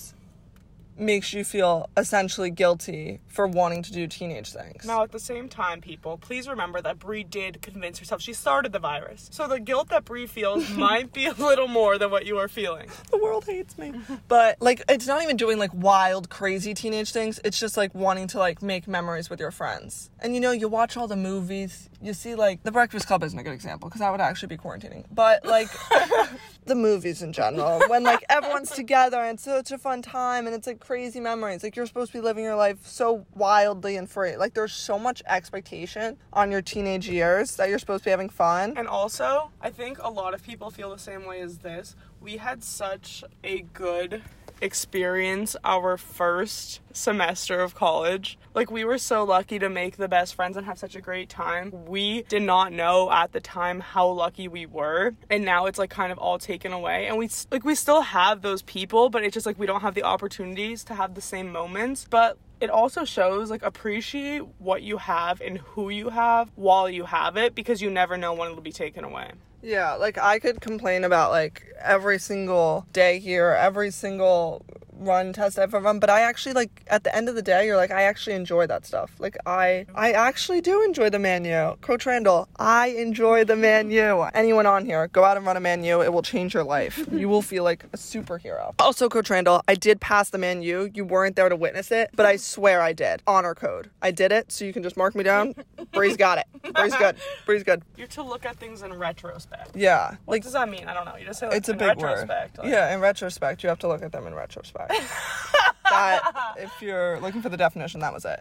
makes 0.98 1.34
you 1.34 1.44
feel 1.44 1.90
essentially 1.98 2.50
guilty 2.50 3.20
for 3.28 3.48
wanting 3.48 3.84
to 3.84 3.92
do 3.92 4.08
teenage 4.08 4.52
things. 4.52 4.86
Now, 4.86 5.04
at 5.04 5.12
the 5.12 5.20
same 5.20 5.50
time, 5.50 5.82
people, 5.82 6.18
please 6.18 6.48
remember 6.48 6.82
that 6.82 7.00
Brie 7.00 7.24
did 7.24 7.62
convince 7.62 8.00
herself 8.00 8.22
she 8.22 8.34
started 8.34 8.72
the 8.72 8.80
virus. 8.80 9.28
So 9.32 9.48
the 9.48 9.60
guilt 9.60 9.90
that 9.90 10.06
Brie 10.06 10.26
feels 10.28 10.70
might 10.78 11.12
be 11.14 11.26
a 11.26 11.34
little 11.34 11.68
more 11.68 11.98
than 11.98 12.12
what 12.12 12.26
you 12.26 12.38
are 12.38 12.48
feeling. 12.48 12.90
the 13.12 13.18
world 13.18 13.46
hates 13.46 13.78
me. 13.78 13.94
But 14.28 14.62
like 14.62 14.84
it's 14.90 15.08
not 15.08 15.22
even 15.24 15.38
doing 15.38 15.60
like 15.60 15.72
wild 15.74 16.30
crazy 16.30 16.74
teenage 16.74 17.12
things. 17.12 17.40
It's 17.44 17.60
just 17.60 17.76
like 17.78 17.94
wanting 17.94 18.28
to 18.30 18.40
like 18.40 18.62
make 18.62 18.88
memories 18.88 19.30
with 19.30 19.40
your 19.40 19.52
friends. 19.52 20.10
And 20.20 20.34
you 20.34 20.40
know, 20.42 20.52
you 20.52 20.68
watch 20.68 20.96
all 20.98 21.08
the 21.08 21.16
movies, 21.16 21.90
you 22.02 22.14
see 22.14 22.36
like 22.36 22.64
The 22.64 22.72
Breakfast 22.72 23.08
Club 23.08 23.24
isn't 23.24 23.38
a 23.38 23.44
good 23.44 23.54
example 23.54 23.90
because 23.90 24.00
that 24.00 24.12
would 24.12 24.22
actually 24.22 24.48
be 24.48 24.58
quarantining. 24.58 25.06
But 25.12 25.46
like 25.46 25.70
the 26.66 26.76
movies 26.76 27.22
in 27.22 27.34
general, 27.34 27.82
when 27.88 28.04
like 28.04 28.24
everyone's 28.30 28.72
together 28.76 29.18
and 29.18 29.36
it's 29.36 29.44
such 29.44 29.72
a 29.72 29.78
fun 29.78 30.02
time 30.02 30.48
and 30.48 30.56
it's 30.56 30.68
like 30.68 30.80
crazy 30.86 31.20
memories. 31.20 31.64
Like 31.64 31.76
you're 31.76 31.88
supposed 31.88 32.12
to 32.12 32.18
be 32.20 32.22
living 32.22 32.44
your 32.44 32.56
life 32.56 32.86
so 32.86 33.26
wildly 33.34 33.98
and 33.98 34.10
free. 34.10 34.38
Like 34.38 34.54
there's 34.54 34.74
so 34.74 35.00
much 35.00 35.24
expectation 35.26 36.18
on 36.32 36.52
your 36.52 36.62
teenage 36.62 37.10
years 37.10 37.56
that 37.56 37.70
you're 37.70 37.80
supposed 37.80 38.04
to 38.04 38.08
be 38.08 38.12
having 38.12 38.30
fun. 38.30 38.74
And 38.78 38.88
also, 38.88 39.52
I 39.62 39.72
think 39.72 39.98
a 40.02 40.10
lot 40.10 40.34
of 40.34 40.44
people 40.44 40.70
feel 40.70 40.92
the 40.92 41.00
same 41.00 41.26
way 41.26 41.42
as 41.42 41.60
this. 41.60 41.96
We 42.22 42.38
had 42.38 42.64
such 42.64 43.24
a 43.44 43.62
good 43.74 44.22
experience 44.62 45.56
our 45.64 45.98
first 45.98 46.82
semester 46.94 47.60
of 47.60 47.76
college. 47.76 48.38
Like, 48.54 48.72
we 48.72 48.86
were 48.86 48.98
so 48.98 49.24
lucky 49.24 49.60
to 49.60 49.70
make 49.70 49.98
the 49.98 50.08
best 50.08 50.36
friends 50.36 50.56
and 50.58 50.66
have 50.66 50.78
such 50.78 50.96
a 50.96 51.02
great 51.02 51.30
time. 51.30 51.86
We 51.86 52.24
did 52.24 52.42
not 52.42 52.72
know 52.72 53.12
at 53.12 53.32
the 53.34 53.42
time 53.42 53.80
how 53.80 54.08
lucky 54.08 54.48
we 54.48 54.66
were. 54.66 55.14
And 55.30 55.44
now 55.44 55.66
it's 55.66 55.78
like 55.78 55.90
kind 55.90 56.12
of 56.12 56.18
all 56.18 56.40
taken 56.40 56.72
away. 56.72 57.08
And 57.08 57.18
we, 57.18 57.30
like, 57.52 57.66
we 57.66 57.76
still 57.76 58.02
have 58.02 58.42
those 58.42 58.62
people, 58.62 59.10
but 59.10 59.24
it's 59.24 59.34
just 59.34 59.46
like 59.46 59.60
we 59.60 59.66
don't 59.66 59.82
have 59.82 59.96
the 59.96 60.04
opportunities 60.04 60.84
to 60.86 60.96
have 60.96 61.16
the 61.16 61.22
same 61.22 61.52
moments. 61.52 62.08
But 62.10 62.38
it 62.62 62.70
also 62.70 63.04
shows 63.04 63.52
like 63.52 63.64
appreciate 63.64 64.42
what 64.60 64.82
you 64.82 64.98
have 64.98 65.42
and 65.42 65.58
who 65.58 65.90
you 65.90 66.10
have 66.10 66.50
while 66.56 66.90
you 66.90 67.04
have 67.06 67.38
it 67.38 67.54
because 67.54 67.82
you 67.82 67.90
never 67.90 68.18
know 68.18 68.34
when 68.34 68.50
it'll 68.50 68.62
be 68.62 68.72
taken 68.72 69.04
away. 69.04 69.32
Yeah, 69.66 69.96
like 69.96 70.20
I 70.20 70.38
could 70.38 70.62
complain 70.62 71.04
about 71.04 71.32
like 71.32 71.64
every 71.82 72.20
single 72.20 72.86
day 72.94 73.18
here, 73.18 73.50
every 73.50 73.90
single 73.90 74.64
run 74.98 75.34
test 75.34 75.58
I've 75.60 75.74
ever 75.74 75.80
run, 75.84 76.00
but 76.00 76.10
I 76.10 76.22
actually 76.22 76.54
like 76.54 76.84
at 76.88 77.04
the 77.04 77.16
end 77.16 77.30
of 77.30 77.36
the 77.36 77.42
day, 77.42 77.66
you're 77.66 77.78
like 77.78 77.92
I 77.92 78.04
actually 78.04 78.36
enjoy 78.36 78.68
that 78.68 78.86
stuff. 78.86 79.12
Like 79.20 79.38
I, 79.46 79.86
I 79.96 80.12
actually 80.12 80.62
do 80.62 80.84
enjoy 80.84 81.10
the 81.10 81.20
Man 81.20 81.46
U. 81.46 81.78
Coach 81.82 82.06
Randall, 82.06 82.48
I 82.58 82.88
enjoy 82.88 83.44
the 83.46 83.56
Man 83.56 83.92
U. 83.92 84.24
Anyone 84.34 84.66
on 84.66 84.86
here, 84.86 85.08
go 85.08 85.24
out 85.24 85.38
and 85.38 85.46
run 85.46 85.58
a 85.58 85.60
Man 85.60 85.84
U. 85.84 86.02
It 86.02 86.12
will 86.14 86.22
change 86.24 86.54
your 86.54 86.64
life. 86.64 87.06
you 87.12 87.28
will 87.30 87.42
feel 87.42 87.64
like 87.64 87.84
a 87.94 87.98
superhero. 87.98 88.74
Also, 88.80 89.10
Coach 89.10 89.30
Randall, 89.30 89.62
I 89.68 89.76
did 89.76 90.00
pass 90.02 90.30
the 90.30 90.38
Man 90.38 90.62
U. 90.62 90.90
You 90.94 91.06
weren't 91.06 91.36
there 91.36 91.50
to 91.50 91.56
witness 91.56 91.92
it, 91.92 92.10
but 92.16 92.26
I 92.26 92.36
swear 92.38 92.82
I 92.82 92.94
did. 92.94 93.22
Honor 93.28 93.56
code. 93.56 93.90
I 94.02 94.12
did 94.12 94.32
it, 94.32 94.52
so 94.52 94.66
you 94.66 94.74
can 94.74 94.84
just 94.84 94.98
mark 94.98 95.16
me 95.16 95.24
down. 95.24 95.56
Bree's 95.94 96.18
got 96.18 96.38
it. 96.38 96.46
Bree's 96.74 96.96
good. 96.96 97.16
Bree's 97.46 97.64
good. 97.64 97.84
You're 97.98 98.08
to 98.08 98.24
look 98.24 98.46
at 98.46 98.58
things 98.58 98.82
in 98.82 98.94
retrospect. 98.94 99.76
Yeah, 99.76 100.10
like 100.10 100.18
What 100.26 100.34
like 100.36 100.44
does 100.44 100.54
that 100.54 100.70
mean? 100.70 100.86
I 100.88 100.94
don't 100.94 101.06
know. 101.06 101.16
You 101.18 101.26
just 101.26 101.40
say 101.40 101.48
like, 101.48 101.58
it's 101.58 101.70
a 101.70 101.74
in 101.74 101.78
big 101.78 101.98
word. 101.98 102.04
retrospect. 102.04 102.58
like- 102.60 102.68
Yeah, 102.68 102.94
in 102.94 103.02
retrospect, 103.02 103.64
you 103.64 103.70
have 103.70 103.80
to 103.80 103.88
look 103.88 104.02
at 104.04 104.12
them 104.12 104.28
in 104.28 104.34
retrospect. 104.34 104.85
that, 105.90 106.54
if 106.58 106.72
you're 106.82 107.20
looking 107.20 107.42
for 107.42 107.50
the 107.50 107.58
definition, 107.58 108.00
that 108.02 108.14
was 108.14 108.26
it. 108.26 108.40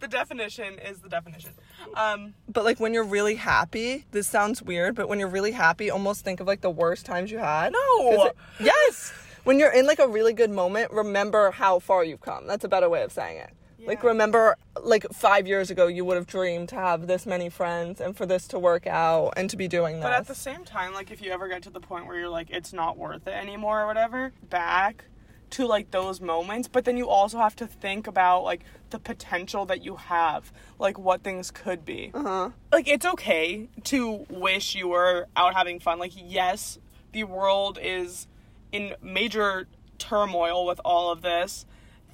the 0.00 0.08
definition 0.08 0.78
is 0.78 1.00
the 1.00 1.08
definition. 1.08 1.50
Um, 1.94 2.34
But 2.48 2.64
like 2.64 2.80
when 2.80 2.94
you're 2.94 3.04
really 3.04 3.34
happy, 3.36 4.04
this 4.12 4.26
sounds 4.28 4.62
weird, 4.62 4.94
but 4.94 5.08
when 5.08 5.18
you're 5.18 5.28
really 5.28 5.52
happy, 5.52 5.90
almost 5.90 6.24
think 6.24 6.40
of 6.40 6.46
like 6.46 6.60
the 6.60 6.70
worst 6.70 7.06
times 7.06 7.30
you 7.30 7.38
had. 7.38 7.72
No. 7.72 8.26
it- 8.26 8.36
yes. 8.60 9.12
When 9.44 9.58
you're 9.60 9.72
in 9.72 9.86
like 9.86 10.00
a 10.00 10.08
really 10.08 10.32
good 10.32 10.50
moment, 10.50 10.90
remember 10.92 11.52
how 11.52 11.78
far 11.78 12.02
you've 12.04 12.20
come. 12.20 12.46
That's 12.46 12.64
a 12.64 12.68
better 12.68 12.88
way 12.88 13.02
of 13.02 13.12
saying 13.12 13.38
it. 13.38 13.50
Like 13.86 14.02
remember 14.02 14.56
like 14.82 15.06
5 15.12 15.46
years 15.46 15.70
ago 15.70 15.86
you 15.86 16.04
would 16.04 16.16
have 16.16 16.26
dreamed 16.26 16.68
to 16.70 16.76
have 16.76 17.06
this 17.06 17.26
many 17.26 17.48
friends 17.48 18.00
and 18.00 18.16
for 18.16 18.26
this 18.26 18.46
to 18.48 18.58
work 18.58 18.86
out 18.86 19.34
and 19.36 19.48
to 19.50 19.56
be 19.56 19.68
doing 19.68 19.96
this. 19.96 20.04
but 20.04 20.12
at 20.12 20.26
the 20.26 20.34
same 20.34 20.64
time, 20.64 20.92
like 20.92 21.10
if 21.10 21.22
you 21.22 21.30
ever 21.30 21.48
get 21.48 21.62
to 21.62 21.70
the 21.70 21.80
point 21.80 22.06
where 22.06 22.18
you're 22.18 22.28
like, 22.28 22.50
it's 22.50 22.72
not 22.72 22.96
worth 22.98 23.26
it 23.26 23.34
anymore 23.34 23.82
or 23.82 23.86
whatever, 23.86 24.32
back 24.50 25.04
to 25.50 25.66
like 25.66 25.90
those 25.92 26.20
moments. 26.20 26.68
But 26.68 26.84
then 26.84 26.96
you 26.96 27.08
also 27.08 27.38
have 27.38 27.56
to 27.56 27.66
think 27.66 28.06
about 28.06 28.42
like 28.42 28.62
the 28.90 28.98
potential 28.98 29.64
that 29.66 29.84
you 29.84 29.96
have, 29.96 30.52
like 30.78 30.98
what 30.98 31.22
things 31.22 31.50
could 31.50 31.84
be. 31.84 32.10
uh-huh. 32.14 32.50
like 32.72 32.88
it's 32.88 33.06
okay 33.06 33.68
to 33.84 34.26
wish 34.28 34.74
you 34.74 34.88
were 34.88 35.28
out 35.36 35.54
having 35.54 35.78
fun. 35.80 35.98
Like 35.98 36.12
yes, 36.14 36.78
the 37.12 37.24
world 37.24 37.78
is 37.80 38.26
in 38.72 38.94
major 39.00 39.66
turmoil 39.98 40.66
with 40.66 40.80
all 40.84 41.10
of 41.10 41.22
this. 41.22 41.64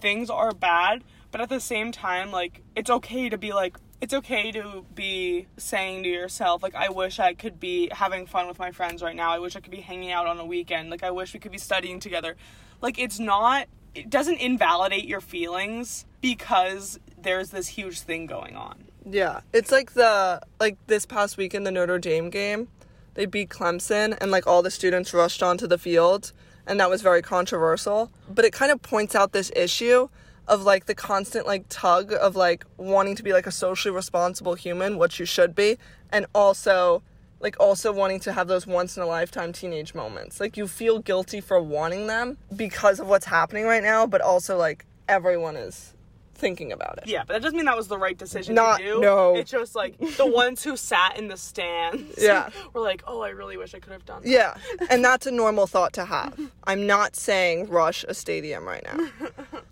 Things 0.01 0.31
are 0.31 0.53
bad, 0.53 1.03
but 1.33 1.41
at 1.41 1.49
the 1.49 1.59
same 1.59 1.91
time 1.91 2.31
like 2.31 2.63
it's 2.77 2.91
okay 2.91 3.29
to 3.29 3.37
be 3.37 3.53
like 3.53 3.77
it's 4.01 4.15
okay 4.15 4.53
to 4.53 4.85
be 4.95 5.47
saying 5.57 6.03
to 6.03 6.09
yourself 6.09 6.63
like 6.63 6.75
I 6.75 6.91
wish 6.91 7.19
I 7.19 7.35
could 7.35 7.59
be 7.59 7.89
having 7.91 8.27
fun 8.27 8.47
with 8.47 8.59
my 8.59 8.71
friends 8.71 9.03
right 9.03 9.17
now. 9.17 9.33
I 9.33 9.39
wish 9.39 9.57
I 9.57 9.61
could 9.61 9.71
be 9.71 9.81
hanging 9.81 10.13
out 10.13 10.27
on 10.27 10.39
a 10.39 10.45
weekend. 10.45 10.91
Like 10.91 11.03
I 11.03 11.11
wish 11.11 11.35
we 11.35 11.41
could 11.41 11.53
be 11.53 11.59
studying 11.59 11.99
together. 11.99 12.37
Like 12.81 12.99
it's 12.99 13.19
not 13.19 13.67
it 13.95 14.11
doesn't 14.11 14.39
invalidate 14.39 15.05
your 15.05 15.21
feelings 15.21 16.05
because 16.21 16.99
there's 17.21 17.51
this 17.51 17.69
huge 17.69 18.01
thing 18.01 18.27
going 18.27 18.57
on. 18.57 18.85
Yeah, 19.09 19.41
it's 19.53 19.73
like 19.73 19.93
the 19.93 20.43
like 20.61 20.77
this 20.87 21.07
past 21.07 21.37
weekend 21.37 21.67
the 21.67 21.71
Notre 21.71 21.99
Dame 21.99 22.29
game, 22.29 22.69
they 23.15 23.27
beat 23.27 23.49
Clemson 23.49 24.19
and 24.21 24.31
like 24.31 24.47
all 24.47 24.63
the 24.63 24.71
students 24.71 25.15
rushed 25.15 25.43
onto 25.43 25.67
the 25.67 25.79
field 25.79 26.33
and 26.67 26.79
that 26.81 26.91
was 26.91 27.03
very 27.03 27.23
controversial. 27.23 28.11
But 28.29 28.45
it 28.45 28.53
kind 28.53 28.73
of 28.73 28.83
points 28.83 29.15
out 29.15 29.33
this 29.33 29.51
issue 29.55 30.09
of 30.49 30.63
like 30.63 30.87
the 30.87 30.95
constant 30.95 31.47
like 31.47 31.65
tug 31.69 32.13
of 32.13 32.37
like 32.37 32.65
wanting 32.77 33.15
to 33.17 33.23
be 33.23 33.33
like 33.33 33.47
a 33.47 33.51
socially 33.51 33.95
responsible 33.95 34.55
human, 34.55 34.99
which 34.99 35.21
you 35.21 35.27
should 35.27 35.55
be, 35.55 35.79
and 36.11 36.27
also 36.35 37.03
like 37.41 37.59
also 37.59 37.93
wanting 37.93 38.21
to 38.21 38.33
have 38.33 38.47
those 38.49 38.67
once 38.67 38.97
in 38.97 39.03
a 39.03 39.07
lifetime 39.07 39.53
teenage 39.53 39.95
moments. 39.95 40.41
Like 40.41 40.57
you 40.57 40.69
feel 40.69 41.01
guilty 41.01 41.41
for 41.41 41.61
wanting 41.61 42.07
them 42.07 42.39
because 42.55 43.01
of 43.01 43.09
what's 43.09 43.27
happening 43.27 43.65
right 43.65 43.83
now, 43.83 44.07
but 44.07 44.21
also 44.21 44.57
like 44.57 44.87
everyone 45.09 45.57
is 45.57 45.95
thinking 46.43 46.73
about 46.73 46.99
it. 46.99 47.05
Yeah, 47.07 47.23
but 47.25 47.35
that 47.35 47.43
doesn't 47.43 47.57
mean 47.57 47.67
that 47.67 47.77
was 47.77 47.87
the 47.87 47.97
right 47.97 48.19
decision 48.19 48.57
Not- 48.57 48.79
to 48.79 48.85
do. 48.85 49.01
no. 49.01 49.37
It's 49.37 49.51
just 49.51 49.77
like 49.77 49.97
the 50.17 50.27
ones 50.27 50.65
who 50.65 50.77
sat 50.77 51.17
in 51.17 51.29
the 51.29 51.37
stands. 51.37 52.19
Yeah. 52.23 52.51
were 52.73 52.81
like, 52.81 53.03
oh, 53.07 53.21
I 53.23 53.29
really 53.31 53.57
wish 53.57 53.75
I 53.75 53.79
could 53.79 53.93
have 53.93 54.05
done 54.05 54.23
that. 54.23 54.29
Yeah, 54.29 54.57
and 54.91 55.05
that's 55.09 55.27
a 55.27 55.31
normal 55.31 55.67
thought 55.69 55.93
to 55.95 56.05
have. 56.05 56.39
I'm 56.65 56.85
not 56.87 57.15
saying 57.17 57.69
rush 57.69 58.05
a 58.09 58.15
stadium 58.15 58.65
right 58.67 58.85
now. 58.85 59.09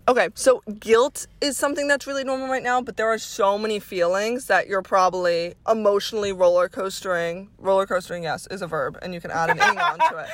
Okay, 0.07 0.29
so 0.33 0.63
guilt 0.79 1.27
is 1.41 1.57
something 1.57 1.87
that's 1.87 2.07
really 2.07 2.23
normal 2.23 2.47
right 2.47 2.63
now, 2.63 2.81
but 2.81 2.95
there 2.97 3.07
are 3.07 3.17
so 3.17 3.57
many 3.57 3.79
feelings 3.79 4.47
that 4.47 4.67
you're 4.67 4.81
probably 4.81 5.53
emotionally 5.69 6.31
roller 6.33 6.69
coastering. 6.69 7.49
Roller 7.59 7.85
coastering, 7.85 8.23
yes, 8.23 8.47
is 8.47 8.61
a 8.61 8.67
verb, 8.67 8.97
and 9.01 9.13
you 9.13 9.19
can 9.21 9.31
add 9.31 9.49
an 9.49 9.57
ing 9.57 9.77
onto 9.79 10.15
it. 10.17 10.27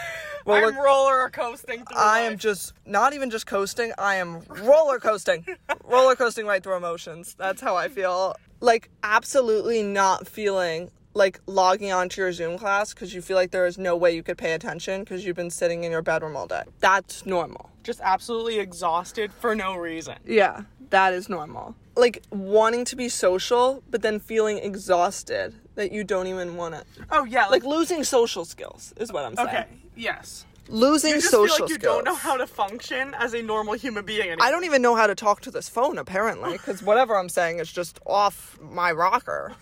Roller- 0.48 0.68
I'm 0.68 0.78
roller 0.78 1.30
coasting 1.30 1.86
through 1.86 1.98
I 1.98 2.22
am 2.22 2.38
just 2.38 2.74
not 2.86 3.14
even 3.14 3.30
just 3.30 3.46
coasting, 3.46 3.92
I 3.98 4.16
am 4.16 4.42
roller 4.64 4.98
coasting. 5.00 5.46
roller 5.84 6.16
coasting 6.16 6.46
right 6.46 6.64
through 6.64 6.78
emotions. 6.78 7.36
That's 7.38 7.62
how 7.62 7.76
I 7.76 7.90
feel. 7.90 8.36
Like 8.62 8.90
absolutely 9.04 9.84
not 9.84 10.28
feeling 10.28 10.90
like 11.14 11.40
logging 11.48 11.92
onto 11.92 12.22
your 12.22 12.32
Zoom 12.32 12.58
class 12.58 12.94
because 12.94 13.14
you 13.14 13.22
feel 13.22 13.36
like 13.36 13.52
there 13.52 13.66
is 13.66 13.78
no 13.78 13.96
way 13.96 14.14
you 14.16 14.24
could 14.24 14.38
pay 14.38 14.54
attention 14.54 15.02
because 15.02 15.26
you've 15.26 15.36
been 15.36 15.50
sitting 15.50 15.84
in 15.84 15.92
your 15.92 16.02
bedroom 16.02 16.36
all 16.36 16.48
day. 16.48 16.62
That's 16.80 17.26
normal. 17.26 17.70
just 17.84 18.00
absolutely 18.04 18.60
exhausted 18.60 19.34
for 19.34 19.56
no 19.56 19.76
reason. 19.76 20.16
Yeah, 20.26 20.62
that 20.92 21.14
is 21.14 21.28
normal. 21.28 21.76
Like 21.96 22.24
wanting 22.32 22.86
to 22.86 22.96
be 22.96 23.10
social, 23.10 23.84
but 23.90 24.02
then 24.02 24.20
feeling 24.20 24.60
exhausted 24.60 25.56
that 25.78 25.92
you 25.92 26.04
don't 26.04 26.28
even 26.28 26.58
want 26.58 26.76
to. 26.76 26.84
Oh 27.12 27.24
yeah, 27.24 27.46
Like 27.48 27.64
losing 27.64 28.04
social 28.04 28.44
skills 28.46 28.94
is 28.98 29.12
what 29.14 29.24
I'm 29.26 29.36
saying. 29.36 29.48
okay, 29.48 29.66
yes. 29.96 30.46
Losing 30.70 31.12
You 31.12 31.16
just 31.18 31.32
social 31.32 31.56
feel 31.56 31.64
like 31.66 31.70
you 31.70 31.76
skills. 31.76 31.96
don't 31.96 32.04
know 32.04 32.16
how 32.16 32.36
to 32.36 32.46
function 32.46 33.14
as 33.18 33.34
a 33.34 33.42
normal 33.42 33.74
human 33.76 34.04
being 34.04 34.24
anymore. 34.28 34.46
I 34.46 34.52
don't 34.52 34.66
even 34.66 34.82
know 34.82 34.96
how 34.96 35.08
to 35.08 35.16
talk 35.16 35.40
to 35.42 35.52
this 35.52 35.70
phone 35.70 35.98
apparently 35.98 36.54
because 36.54 36.84
whatever 36.84 37.16
I'm 37.18 37.30
saying 37.30 37.60
is 37.60 37.72
just 37.72 38.00
off 38.06 38.60
my 38.62 38.92
rocker. 38.92 39.54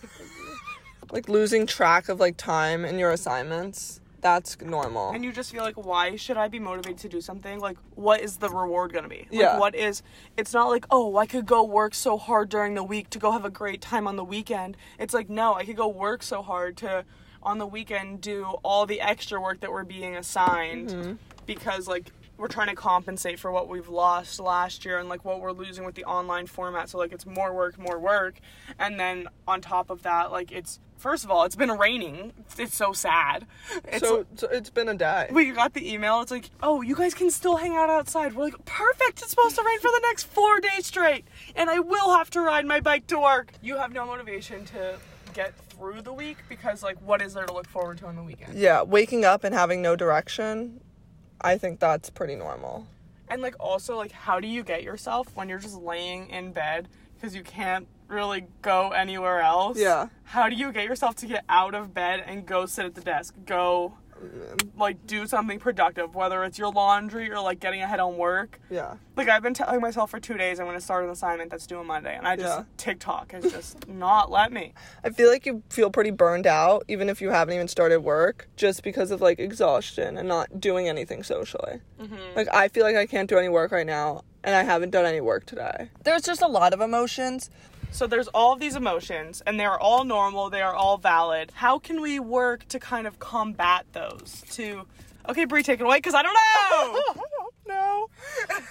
like 1.12 1.30
losing 1.30 1.68
track 1.68 2.10
of 2.10 2.20
like 2.20 2.38
time 2.38 2.84
in 2.86 2.98
your 2.98 3.12
assignments. 3.12 4.00
That's 4.26 4.60
normal. 4.60 5.12
and 5.12 5.24
you 5.24 5.32
just 5.32 5.52
feel 5.52 5.62
like 5.62 5.76
why 5.76 6.16
should 6.16 6.36
i 6.36 6.48
be 6.48 6.58
motivated 6.58 6.98
to 7.02 7.10
do 7.10 7.22
something 7.22 7.60
like 7.60 7.78
what 7.94 8.22
is 8.22 8.38
the 8.38 8.50
reward 8.50 8.92
gonna 8.92 9.08
be 9.08 9.28
like 9.30 9.40
Yeah. 9.40 9.60
what 9.60 9.76
is 9.76 10.02
it's 10.36 10.52
not 10.52 10.68
like 10.68 10.88
oh 10.90 11.16
i 11.18 11.28
could 11.28 11.46
go 11.46 11.64
work 11.64 11.94
so 11.94 12.18
hard 12.18 12.50
during 12.50 12.74
the 12.74 12.84
week 12.84 13.12
to 13.12 13.20
go 13.20 13.30
have 13.30 13.46
a 13.46 13.52
great 13.52 13.82
time 13.82 14.08
on 14.08 14.16
the 14.16 14.24
weekend 14.24 14.78
it's 14.98 15.14
like 15.14 15.30
no 15.30 15.54
i 15.54 15.64
could 15.64 15.76
go 15.78 15.88
work 15.88 16.24
so 16.24 16.42
hard 16.42 16.76
to 16.78 17.06
on 17.44 17.60
the 17.60 17.68
weekend 17.68 18.20
do 18.22 18.46
all 18.64 18.88
the 18.88 19.00
extra 19.00 19.40
work 19.40 19.60
that 19.60 19.72
we're 19.72 19.84
being 19.84 20.16
assigned 20.16 20.90
Mm-hmm. 20.90 21.14
because 21.46 21.88
like 21.88 22.10
we're 22.38 22.48
trying 22.48 22.68
to 22.68 22.76
compensate 22.76 23.40
for 23.40 23.52
what 23.52 23.68
we've 23.70 23.90
lost 23.90 24.40
last 24.40 24.86
year 24.86 25.00
and 25.00 25.10
like 25.10 25.24
what 25.24 25.40
we're 25.40 25.52
losing 25.52 25.86
with 25.86 25.96
the 25.96 26.04
online 26.06 26.48
format 26.48 26.90
so 26.90 26.98
like 26.98 27.12
it's 27.12 27.26
more 27.26 27.54
work 27.54 27.78
more 27.78 28.00
work 28.00 28.40
and 28.80 29.00
then 29.00 29.28
on 29.48 29.62
top 29.62 29.90
of 29.90 30.04
that 30.04 30.32
like 30.32 30.52
it's 30.52 30.80
first 30.98 31.24
of 31.24 31.32
all 31.32 31.44
it's 31.44 31.56
been 31.56 31.72
raining 31.72 32.34
it's 32.58 32.76
so 32.76 32.94
sad 32.94 33.46
it's 33.86 34.00
so, 34.00 34.26
so 34.36 34.48
it's 34.48 34.70
been 34.70 34.90
a 34.90 34.94
day. 34.94 35.28
we 35.32 35.52
got 35.52 35.74
the 35.74 35.92
email. 35.92 36.22
It's 36.22 36.32
like, 36.32 36.50
oh, 36.62 36.82
you 36.82 36.96
guys 36.96 37.14
can 37.14 37.32
still 37.32 37.58
hang 37.58 37.76
out 37.76 37.90
outside. 37.90 38.34
We're 38.34 38.46
like, 38.46 38.66
perfect. 38.66 39.22
It's 39.22 39.32
supposed 39.32 39.56
to 39.56 39.64
rain 39.64 39.80
for 39.80 39.90
the 39.90 40.02
next 40.04 40.26
four 40.26 40.60
days 40.60 40.86
straight, 40.86 41.26
and 41.56 41.70
I 41.70 41.80
will 41.80 42.14
have 42.16 42.30
to 42.32 42.42
ride 42.42 42.66
my 42.66 42.80
bike 42.80 43.08
to 43.08 43.20
work. 43.20 43.52
You 43.62 43.78
have 43.78 43.94
no 43.94 44.06
motivation 44.06 44.66
to 44.66 44.98
get 45.34 45.56
through 45.70 46.02
the 46.02 46.14
week 46.14 46.38
because, 46.50 46.84
like, 46.84 47.02
what 47.02 47.22
is 47.22 47.34
there 47.34 47.46
to 47.46 47.54
look 47.54 47.68
forward 47.68 47.98
to 48.00 48.08
on 48.08 48.16
the 48.16 48.24
weekend? 48.24 48.58
yeah, 48.58 48.82
waking 48.82 49.26
up 49.26 49.44
and 49.44 49.54
having 49.54 49.82
no 49.82 49.96
direction, 49.96 50.82
I 51.42 51.58
think 51.58 51.80
that's 51.80 52.10
pretty 52.10 52.36
normal. 52.36 52.88
And 53.28 53.42
like, 53.42 53.56
also, 53.60 53.98
like, 53.98 54.12
how 54.12 54.40
do 54.40 54.48
you 54.48 54.64
get 54.64 54.84
yourself 54.84 55.28
when 55.36 55.50
you're 55.50 55.60
just 55.60 55.76
laying 55.76 56.30
in 56.30 56.52
bed 56.52 56.88
because 57.16 57.36
you 57.36 57.44
can't 57.44 57.88
really 58.08 58.46
go 58.62 58.92
anywhere 58.92 59.42
else? 59.42 59.80
Yeah. 59.80 60.10
How 60.24 60.50
do 60.50 60.56
you 60.56 60.72
get 60.72 60.86
yourself 60.86 61.16
to 61.18 61.26
get 61.26 61.44
out 61.50 61.74
of 61.74 61.94
bed 61.94 62.24
and 62.26 62.46
go 62.46 62.66
sit 62.66 62.86
at 62.86 62.96
the 62.96 63.02
desk? 63.02 63.34
Go 63.46 63.98
like 64.78 65.06
do 65.08 65.28
something 65.28 65.60
productive, 65.60 66.16
whether 66.16 66.44
it's 66.44 66.58
your 66.58 66.72
laundry 66.72 67.32
or 67.32 67.40
like 67.42 67.60
getting 67.60 67.82
ahead 67.82 68.00
on 68.00 68.18
work. 68.18 68.60
Yeah. 68.70 68.96
Like 69.16 69.30
I've 69.30 69.44
been 69.44 69.54
telling 69.54 69.82
myself 69.82 70.12
for 70.12 70.20
two 70.20 70.36
days 70.38 70.60
I'm 70.60 70.66
gonna 70.66 70.82
start 70.82 71.04
an 71.04 71.10
assignment 71.10 71.52
that's 71.52 71.68
due 71.68 71.78
on 71.78 71.88
Monday, 71.88 72.16
and 72.16 72.28
I 72.28 72.36
just 72.36 72.60
Yeah. 72.60 72.64
TikTok 72.78 73.32
has 73.32 73.52
just 73.52 73.88
not 73.88 74.32
let 74.32 74.52
me. 74.52 74.74
I 75.04 75.10
feel 75.10 75.30
like 75.30 75.46
you 75.46 75.64
feel 75.70 75.90
pretty 75.90 76.12
burned 76.12 76.48
out 76.48 76.84
even 76.88 77.10
if 77.10 77.22
you 77.22 77.30
haven't 77.30 77.56
even 77.56 77.68
started 77.68 78.00
work 78.02 78.48
just 78.56 78.84
because 78.84 79.12
of 79.12 79.22
like 79.22 79.40
exhaustion 79.40 80.18
and 80.18 80.28
not 80.28 80.60
doing 80.60 80.88
anything 80.88 81.24
socially. 81.24 81.82
Mm-hmm. 82.00 82.36
Like 82.36 82.48
I 82.54 82.68
feel 82.68 82.84
like 82.84 82.96
I 82.96 83.06
can't 83.06 83.30
do 83.30 83.38
any 83.38 83.50
work 83.50 83.72
right 83.72 83.88
now 83.88 84.24
and 84.44 84.56
I 84.56 84.64
haven't 84.64 84.92
done 84.92 85.06
any 85.06 85.22
work 85.22 85.46
today. 85.46 85.90
There's 86.04 86.22
just 86.22 86.42
a 86.42 86.48
lot 86.48 86.74
of 86.74 86.80
emotions. 86.82 87.50
So 87.92 88.08
there's 88.08 88.28
all 88.30 88.54
of 88.54 88.60
these 88.60 88.76
emotions, 88.76 89.42
and 89.46 89.60
they 89.60 89.66
are 89.66 89.80
all 89.80 90.04
normal. 90.04 90.50
They 90.50 90.62
are 90.62 90.74
all 90.74 90.98
valid. 90.98 91.52
How 91.56 91.80
can 91.80 92.02
we 92.02 92.20
work 92.20 92.68
to 92.70 92.80
kind 92.80 93.08
of 93.08 93.20
combat 93.20 93.86
those? 93.94 94.44
To 94.52 94.86
okay, 95.30 95.46
Brie, 95.46 95.64
take 95.64 95.80
it 95.80 95.84
away 95.84 95.98
because 95.98 96.14
I 96.14 96.24
don't 96.24 96.34
know. 96.34 97.24
Know. 97.68 98.10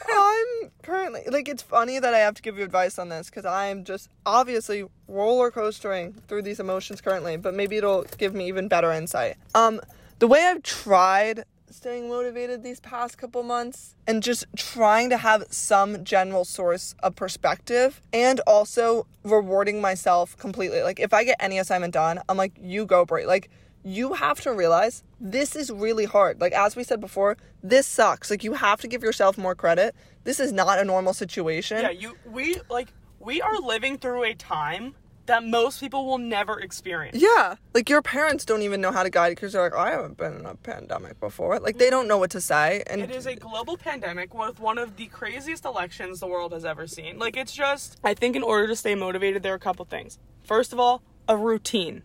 I'm 0.09 0.71
currently 0.85 1.23
like 1.27 1.49
it's 1.49 1.63
funny 1.63 1.99
that 1.99 2.15
I 2.15 2.19
have 2.19 2.35
to 2.35 2.43
give 2.43 2.57
you 2.57 2.63
advice 2.63 2.97
on 2.97 3.09
this 3.09 3.29
because 3.29 3.45
I 3.45 3.67
am 3.67 3.83
just 3.83 4.09
obviously 4.25 4.85
roller 5.09 5.51
coastering 5.51 6.13
through 6.29 6.43
these 6.43 6.61
emotions 6.61 7.01
currently, 7.01 7.37
but 7.37 7.55
maybe 7.55 7.77
it'll 7.77 8.05
give 8.19 8.35
me 8.35 8.47
even 8.47 8.69
better 8.69 8.93
insight. 8.93 9.37
Um, 9.53 9.81
the 10.21 10.29
way 10.29 10.45
I've 10.45 10.63
tried 10.63 11.45
staying 11.75 12.09
motivated 12.09 12.63
these 12.63 12.79
past 12.79 13.19
couple 13.19 13.43
months 13.43 13.97
and 14.07 14.23
just 14.23 14.47
trying 14.57 15.11
to 15.11 15.17
have 15.17 15.45
some 15.51 16.05
general 16.05 16.45
source 16.45 16.95
of 17.03 17.17
perspective 17.17 18.01
and 18.13 18.41
also 18.47 19.07
rewarding 19.25 19.81
myself 19.81 20.37
completely. 20.39 20.83
Like 20.83 21.01
if 21.01 21.13
I 21.13 21.25
get 21.25 21.37
any 21.41 21.59
assignment 21.59 21.93
done, 21.93 22.21
I'm 22.29 22.37
like, 22.37 22.53
you 22.61 22.87
go, 22.87 23.05
Brie. 23.05 23.27
Like 23.27 23.51
you 23.83 24.15
have 24.15 24.41
to 24.43 24.53
realize 24.53 25.03
this 25.21 25.57
is 25.57 25.71
really 25.71 26.05
hard. 26.05 26.41
Like 26.41 26.53
as 26.53 26.77
we 26.77 26.85
said 26.85 27.01
before, 27.01 27.37
this 27.63 27.89
sucks. 27.89 28.31
Like 28.31 28.45
you 28.45 28.55
have 28.55 28.81
to 28.83 28.89
give 28.89 29.03
yourself 29.03 29.37
more 29.37 29.57
credit. 29.57 29.97
This 30.23 30.39
is 30.39 30.53
not 30.53 30.79
a 30.79 30.85
normal 30.85 31.13
situation. 31.13 31.83
yeah, 31.83 31.91
you 31.91 32.17
we 32.25 32.57
like 32.71 32.93
we 33.19 33.43
are 33.43 33.59
living 33.59 33.99
through 33.99 34.23
a 34.23 34.35
time 34.35 34.95
that 35.27 35.45
most 35.45 35.81
people 35.81 36.07
will 36.07 36.19
never 36.19 36.61
experience. 36.61 37.17
Yeah. 37.21 37.57
Like 37.73 37.89
your 37.89 38.03
parents 38.03 38.45
don't 38.45 38.63
even 38.63 38.81
know 38.81 38.93
how 38.93 39.03
to 39.03 39.11
guide 39.11 39.31
because 39.31 39.53
they're 39.53 39.63
like, 39.63 39.73
oh, 39.75 39.79
I 39.79 39.91
haven't 39.91 40.17
been 40.17 40.35
in 40.35 40.47
a 40.47 40.55
pandemic 40.55 41.19
before. 41.21 41.59
Like 41.59 41.79
they 41.79 41.91
don't 41.91 42.07
know 42.07 42.19
what 42.19 42.31
to 42.33 42.41
say. 42.41 42.83
And 42.87 43.01
It 43.01 43.11
is 43.11 43.27
a 43.27 43.35
global 43.35 43.77
pandemic 43.77 44.35
with 44.35 44.61
one 44.61 44.79
of 44.79 44.97
the 44.97 45.07
craziest 45.07 45.65
elections 45.65 46.21
the 46.21 46.27
world 46.27 46.53
has 46.53 46.65
ever 46.65 46.87
seen. 46.87 47.19
Like, 47.19 47.37
it's 47.37 47.53
just, 47.53 47.99
I 48.05 48.15
think 48.15 48.37
in 48.37 48.43
order 48.43 48.67
to 48.67 48.77
stay 48.77 48.95
motivated, 48.95 49.43
there 49.43 49.53
are 49.53 49.57
a 49.57 49.61
couple 49.61 49.85
things. 49.85 50.19
First 50.43 50.73
of 50.73 50.81
all, 50.81 51.03
a 51.29 51.37
routine. 51.37 52.03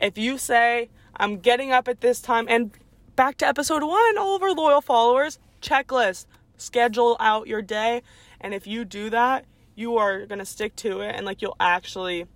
If 0.00 0.16
you 0.16 0.38
say, 0.38 0.88
I'm 1.16 1.38
getting 1.38 1.70
up 1.70 1.86
at 1.86 2.00
this 2.00 2.20
time, 2.20 2.46
and 2.48 2.72
back 3.14 3.36
to 3.38 3.46
episode 3.46 3.82
one, 3.82 4.18
all 4.18 4.36
of 4.36 4.42
our 4.42 4.52
loyal 4.52 4.80
followers, 4.80 5.38
checklist, 5.62 6.26
schedule 6.56 7.16
out 7.20 7.46
your 7.46 7.62
day. 7.62 8.02
And 8.40 8.54
if 8.54 8.66
you 8.66 8.84
do 8.84 9.10
that, 9.10 9.44
you 9.74 9.96
are 9.96 10.26
going 10.26 10.38
to 10.38 10.44
stick 10.44 10.76
to 10.76 11.00
it 11.00 11.14
and 11.14 11.26
like 11.26 11.42
you'll 11.42 11.56
actually 11.58 12.26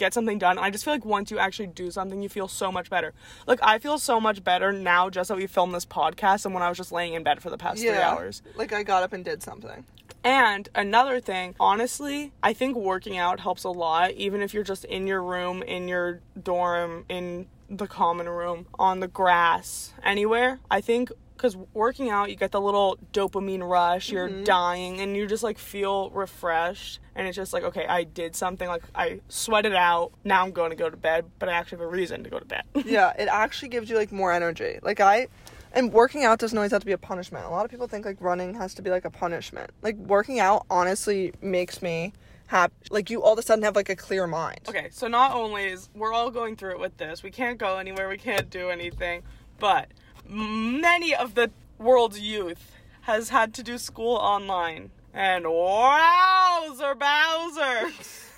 get 0.00 0.12
something 0.14 0.38
done. 0.38 0.58
I 0.58 0.70
just 0.70 0.84
feel 0.84 0.94
like 0.94 1.04
once 1.04 1.30
you 1.30 1.38
actually 1.38 1.68
do 1.68 1.90
something, 1.92 2.20
you 2.20 2.28
feel 2.28 2.48
so 2.48 2.72
much 2.72 2.90
better. 2.90 3.12
Like 3.46 3.60
I 3.62 3.78
feel 3.78 3.98
so 3.98 4.18
much 4.20 4.42
better 4.42 4.72
now 4.72 5.10
just 5.10 5.28
that 5.28 5.36
we 5.36 5.46
filmed 5.46 5.74
this 5.74 5.86
podcast 5.86 6.44
and 6.44 6.54
when 6.54 6.64
I 6.64 6.68
was 6.68 6.78
just 6.78 6.90
laying 6.90 7.14
in 7.14 7.22
bed 7.22 7.40
for 7.40 7.50
the 7.50 7.58
past 7.58 7.80
three 7.80 7.90
hours. 7.90 8.42
Like 8.56 8.72
I 8.72 8.82
got 8.82 9.04
up 9.04 9.12
and 9.12 9.24
did 9.24 9.42
something. 9.42 9.84
And 10.24 10.68
another 10.74 11.20
thing, 11.20 11.54
honestly, 11.60 12.32
I 12.42 12.52
think 12.52 12.76
working 12.76 13.16
out 13.16 13.40
helps 13.40 13.64
a 13.64 13.70
lot, 13.70 14.12
even 14.12 14.42
if 14.42 14.52
you're 14.52 14.64
just 14.64 14.84
in 14.86 15.06
your 15.06 15.22
room, 15.22 15.62
in 15.62 15.86
your 15.86 16.20
dorm, 16.42 17.04
in 17.08 17.46
the 17.70 17.86
common 17.86 18.28
room, 18.28 18.66
on 18.78 19.00
the 19.00 19.08
grass, 19.08 19.94
anywhere. 20.02 20.58
I 20.70 20.80
think 20.80 21.10
because 21.40 21.56
working 21.72 22.10
out, 22.10 22.28
you 22.28 22.36
get 22.36 22.52
the 22.52 22.60
little 22.60 22.98
dopamine 23.14 23.66
rush, 23.66 24.10
you're 24.10 24.28
mm-hmm. 24.28 24.44
dying, 24.44 25.00
and 25.00 25.16
you 25.16 25.26
just 25.26 25.42
like 25.42 25.56
feel 25.56 26.10
refreshed. 26.10 27.00
And 27.14 27.26
it's 27.26 27.34
just 27.34 27.54
like, 27.54 27.64
okay, 27.64 27.86
I 27.86 28.04
did 28.04 28.36
something, 28.36 28.68
like 28.68 28.82
I 28.94 29.20
sweated 29.28 29.74
out, 29.74 30.12
now 30.22 30.44
I'm 30.44 30.52
going 30.52 30.68
to 30.68 30.76
go 30.76 30.90
to 30.90 30.96
bed, 30.98 31.24
but 31.38 31.48
I 31.48 31.52
actually 31.52 31.78
have 31.78 31.86
a 31.86 31.90
reason 31.90 32.22
to 32.24 32.30
go 32.30 32.38
to 32.38 32.44
bed. 32.44 32.64
yeah, 32.84 33.14
it 33.18 33.28
actually 33.28 33.70
gives 33.70 33.88
you 33.88 33.96
like 33.96 34.12
more 34.12 34.32
energy. 34.32 34.78
Like 34.82 35.00
I 35.00 35.28
and 35.72 35.92
working 35.92 36.24
out 36.24 36.38
doesn't 36.40 36.56
always 36.58 36.72
have 36.72 36.80
to 36.80 36.86
be 36.86 36.92
a 36.92 36.98
punishment. 36.98 37.46
A 37.46 37.48
lot 37.48 37.64
of 37.64 37.70
people 37.70 37.86
think 37.86 38.04
like 38.04 38.20
running 38.20 38.54
has 38.54 38.74
to 38.74 38.82
be 38.82 38.90
like 38.90 39.06
a 39.06 39.10
punishment. 39.10 39.70
Like 39.80 39.96
working 39.96 40.40
out 40.40 40.66
honestly 40.68 41.32
makes 41.40 41.80
me 41.80 42.12
happy. 42.48 42.74
Like 42.90 43.08
you 43.08 43.22
all 43.22 43.32
of 43.32 43.38
a 43.38 43.42
sudden 43.42 43.64
have 43.64 43.76
like 43.76 43.88
a 43.88 43.96
clear 43.96 44.26
mind. 44.26 44.60
Okay, 44.68 44.88
so 44.90 45.08
not 45.08 45.32
only 45.32 45.68
is 45.68 45.88
we're 45.94 46.12
all 46.12 46.30
going 46.30 46.56
through 46.56 46.72
it 46.72 46.80
with 46.80 46.98
this, 46.98 47.22
we 47.22 47.30
can't 47.30 47.56
go 47.56 47.78
anywhere, 47.78 48.10
we 48.10 48.18
can't 48.18 48.50
do 48.50 48.68
anything, 48.68 49.22
but 49.58 49.88
many 50.30 51.14
of 51.14 51.34
the 51.34 51.50
world's 51.78 52.20
youth 52.20 52.72
has 53.02 53.30
had 53.30 53.52
to 53.54 53.62
do 53.62 53.78
school 53.78 54.16
online. 54.16 54.90
And 55.12 55.44
wowzer 55.46 56.94
Bowser! 56.94 57.90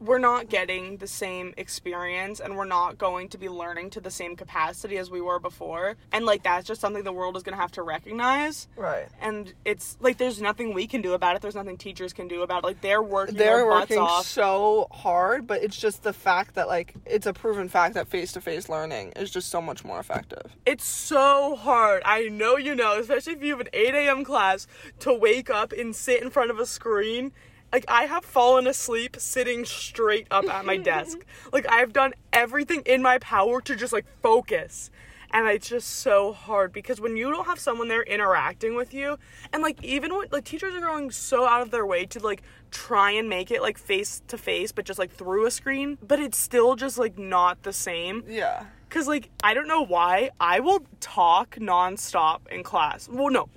we're 0.00 0.18
not 0.18 0.48
getting 0.48 0.96
the 0.96 1.06
same 1.06 1.52
experience 1.56 2.40
and 2.40 2.56
we're 2.56 2.64
not 2.64 2.96
going 2.96 3.28
to 3.28 3.38
be 3.38 3.48
learning 3.48 3.90
to 3.90 4.00
the 4.00 4.10
same 4.10 4.34
capacity 4.36 4.96
as 4.96 5.10
we 5.10 5.20
were 5.20 5.38
before. 5.38 5.96
And 6.12 6.24
like 6.24 6.42
that's 6.42 6.66
just 6.66 6.80
something 6.80 7.04
the 7.04 7.12
world 7.12 7.36
is 7.36 7.42
going 7.42 7.54
to 7.54 7.60
have 7.60 7.72
to 7.72 7.82
recognize. 7.82 8.68
Right. 8.76 9.06
And 9.20 9.52
it's 9.64 9.96
like 10.00 10.16
there's 10.18 10.40
nothing 10.40 10.72
we 10.72 10.86
can 10.86 11.02
do 11.02 11.12
about 11.12 11.36
it. 11.36 11.42
There's 11.42 11.54
nothing 11.54 11.76
teachers 11.76 12.12
can 12.12 12.28
do 12.28 12.42
about 12.42 12.64
it. 12.64 12.66
Like 12.66 12.80
they're 12.80 13.02
working 13.02 13.36
They're 13.36 13.58
their 13.58 13.68
butts 13.68 13.90
working 13.90 14.02
off. 14.02 14.26
so 14.26 14.86
hard, 14.90 15.46
but 15.46 15.62
it's 15.62 15.76
just 15.78 16.02
the 16.02 16.12
fact 16.12 16.54
that 16.54 16.66
like 16.68 16.94
it's 17.04 17.26
a 17.26 17.32
proven 17.32 17.68
fact 17.68 17.94
that 17.94 18.08
face 18.08 18.32
to 18.32 18.40
face 18.40 18.68
learning 18.68 19.12
is 19.16 19.30
just 19.30 19.48
so 19.48 19.60
much 19.60 19.84
more 19.84 20.00
effective. 20.00 20.56
It's 20.64 20.84
so 20.84 21.56
hard. 21.56 22.02
I 22.04 22.28
know 22.28 22.56
you 22.56 22.74
know, 22.74 22.98
especially 22.98 23.34
if 23.34 23.42
you 23.42 23.50
have 23.50 23.60
an 23.60 23.68
8 23.72 23.94
a.m. 23.94 24.24
class 24.24 24.66
to 25.00 25.12
wake 25.12 25.50
up 25.50 25.72
and 25.72 25.94
sit 25.94 26.22
in 26.22 26.30
front 26.30 26.50
of 26.50 26.58
a 26.58 26.66
screen. 26.66 27.32
Like, 27.72 27.84
I 27.88 28.04
have 28.04 28.24
fallen 28.24 28.66
asleep 28.66 29.16
sitting 29.18 29.64
straight 29.64 30.26
up 30.30 30.48
at 30.48 30.64
my 30.64 30.76
desk. 30.76 31.18
Like, 31.52 31.66
I've 31.68 31.92
done 31.92 32.14
everything 32.32 32.82
in 32.86 33.02
my 33.02 33.18
power 33.18 33.60
to 33.62 33.74
just 33.74 33.92
like 33.92 34.06
focus. 34.22 34.90
And 35.32 35.46
it's 35.48 35.68
just 35.68 35.88
so 35.88 36.32
hard 36.32 36.72
because 36.72 37.00
when 37.00 37.16
you 37.16 37.30
don't 37.30 37.46
have 37.46 37.58
someone 37.58 37.88
there 37.88 38.02
interacting 38.02 38.74
with 38.74 38.92
you, 38.92 39.18
and 39.52 39.62
like, 39.62 39.82
even 39.82 40.14
when 40.14 40.28
like 40.30 40.44
teachers 40.44 40.74
are 40.74 40.80
going 40.80 41.10
so 41.10 41.46
out 41.46 41.62
of 41.62 41.70
their 41.70 41.86
way 41.86 42.04
to 42.06 42.20
like 42.20 42.42
try 42.70 43.12
and 43.12 43.28
make 43.28 43.50
it 43.50 43.62
like 43.62 43.78
face 43.78 44.22
to 44.28 44.38
face, 44.38 44.72
but 44.72 44.84
just 44.84 44.98
like 44.98 45.12
through 45.12 45.46
a 45.46 45.50
screen, 45.50 45.98
but 46.06 46.18
it's 46.18 46.38
still 46.38 46.76
just 46.76 46.98
like 46.98 47.18
not 47.18 47.62
the 47.62 47.72
same. 47.72 48.24
Yeah. 48.28 48.64
Cause 48.88 49.06
like 49.06 49.30
I 49.42 49.54
don't 49.54 49.68
know 49.68 49.82
why 49.84 50.30
I 50.40 50.60
will 50.60 50.80
talk 51.00 51.56
nonstop 51.56 52.40
in 52.50 52.62
class. 52.64 53.08
Well, 53.08 53.30
no, 53.30 53.48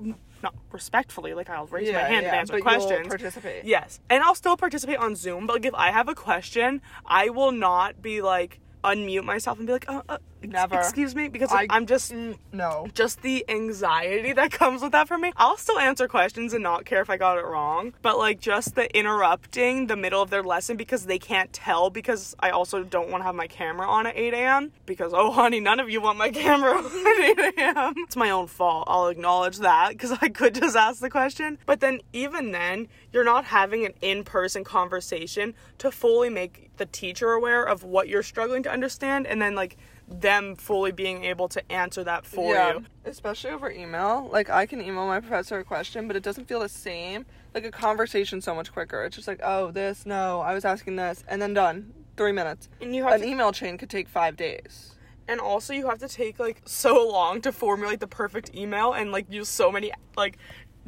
not 0.44 0.54
respectfully. 0.72 1.34
Like 1.34 1.50
I'll 1.50 1.68
raise 1.68 1.92
my 1.92 2.00
hand 2.00 2.24
yeah, 2.24 2.30
and 2.30 2.38
answer 2.38 2.60
questions. 2.60 3.08
participate. 3.08 3.66
Yes, 3.66 4.00
and 4.10 4.22
I'll 4.22 4.36
still 4.36 4.58
participate 4.58 4.98
on 4.98 5.16
Zoom. 5.16 5.48
But 5.48 5.54
like 5.56 5.66
if 5.66 5.74
I 5.74 5.92
have 5.92 6.10
a 6.10 6.16
question, 6.16 6.82
I 7.06 7.30
will 7.30 7.52
not 7.52 8.02
be 8.02 8.22
like 8.22 8.60
unmute 8.84 9.24
myself 9.24 9.58
and 9.58 9.66
be 9.66 9.74
like, 9.74 9.90
uh, 9.90 10.02
uh, 10.10 10.18
Never. 10.44 10.78
excuse 10.78 11.16
me, 11.16 11.28
because 11.30 11.52
I- 11.52 11.68
I'm 11.70 11.86
just 11.86 12.14
No. 12.52 12.88
just 12.94 13.22
the 13.22 13.46
anxiety 13.50 14.34
that 14.34 14.52
comes 14.62 14.82
with 14.82 14.92
that 14.92 15.08
for 15.08 15.18
me. 15.18 15.32
I'll 15.38 15.58
still 15.58 15.80
answer 15.80 16.08
questions 16.08 16.54
and 16.54 16.62
not 16.64 16.86
care 16.86 17.02
if 17.02 17.10
I 17.10 17.18
got 17.18 17.38
it 17.38 17.46
wrong, 17.46 17.94
but 18.02 18.18
like 18.18 18.40
just 18.40 18.76
the 18.76 18.94
interrupting 18.98 19.88
the 19.88 19.96
middle 19.96 20.22
of 20.22 20.30
their 20.30 20.44
lesson 20.44 20.78
because 20.78 21.06
they 21.06 21.20
can't 21.20 21.52
tell 21.54 21.90
because 21.90 22.36
I 22.40 22.50
also 22.50 22.84
don't 22.84 23.10
want 23.10 23.22
to 23.22 23.26
have 23.26 23.36
my 23.36 23.48
camera 23.48 23.88
on 23.88 24.06
at 24.08 24.18
8 24.18 24.34
a.m. 24.34 24.72
because 24.86 25.12
oh 25.14 25.32
honey, 25.32 25.60
none 25.60 25.80
of 25.80 25.90
you 25.90 26.02
want 26.02 26.18
my 26.18 26.30
camera 26.44 26.78
at 26.78 27.40
8 27.40 27.40
a.m. 27.58 27.94
It's 27.98 28.16
my 28.16 28.30
own 28.30 28.48
fault. 28.48 28.86
I'll 28.88 29.08
acknowledge 29.08 29.58
that 29.60 29.90
because 29.94 30.12
I 30.22 30.30
could 30.30 30.56
just 30.56 30.76
ask 30.76 31.00
the 31.00 31.10
question. 31.10 31.58
But 31.66 31.80
then 31.80 32.02
even 32.12 32.52
then, 32.52 32.88
you're 33.12 33.24
not 33.24 33.46
having 33.46 33.86
an 33.86 33.94
in-person 34.02 34.64
conversation 34.64 35.54
to 35.78 35.92
fully 35.92 36.30
make 36.30 36.70
the 36.78 36.86
teacher 36.86 37.32
aware 37.34 37.64
of 37.64 37.84
what 37.84 38.08
you're 38.08 38.24
struggling 38.24 38.64
to 38.64 38.72
understand 38.72 39.28
and 39.28 39.42
then 39.42 39.54
like 39.56 39.78
them 40.08 40.56
fully 40.56 40.92
being 40.92 41.24
able 41.24 41.48
to 41.50 41.72
answer 41.72 42.04
that 42.04 42.26
for 42.26 42.54
yeah. 42.54 42.74
you. 42.74 42.86
Especially 43.06 43.52
over 43.52 43.72
email. 43.72 44.30
Like 44.32 44.50
I 44.50 44.66
can 44.66 44.82
email 44.82 45.08
my 45.08 45.20
professor 45.20 45.60
a 45.60 45.64
question, 45.64 46.08
but 46.08 46.16
it 46.16 46.24
doesn't 46.24 46.48
feel 46.48 46.60
the 46.60 46.70
same. 46.70 47.26
Like 47.54 47.66
a 47.66 47.72
conversation 47.72 48.42
so 48.42 48.54
much 48.54 48.72
quicker. 48.72 49.04
It's 49.04 49.16
just 49.16 49.28
like, 49.28 49.40
oh, 49.44 49.72
this, 49.72 50.06
no, 50.06 50.42
I 50.42 50.54
was 50.54 50.66
asking 50.66 50.96
this, 50.96 51.24
and 51.28 51.42
then 51.42 51.54
done. 51.54 51.94
Three 52.18 52.32
minutes. 52.32 52.70
And 52.82 52.96
you 52.96 53.04
have 53.04 53.14
An 53.14 53.22
to, 53.22 53.28
email 53.28 53.52
chain 53.52 53.78
could 53.78 53.90
take 53.90 54.08
five 54.08 54.36
days. 54.36 54.96
and 55.28 55.40
also 55.40 55.74
you 55.74 55.88
have 55.88 56.00
to 56.00 56.08
take 56.08 56.38
like 56.40 56.62
so 56.66 57.08
long 57.08 57.42
to 57.42 57.52
formulate 57.52 58.00
the 58.00 58.08
perfect 58.08 58.54
email 58.56 58.94
and 58.94 59.12
like 59.12 59.26
use 59.32 59.50
so 59.50 59.72
many 59.72 59.92
like 60.18 60.38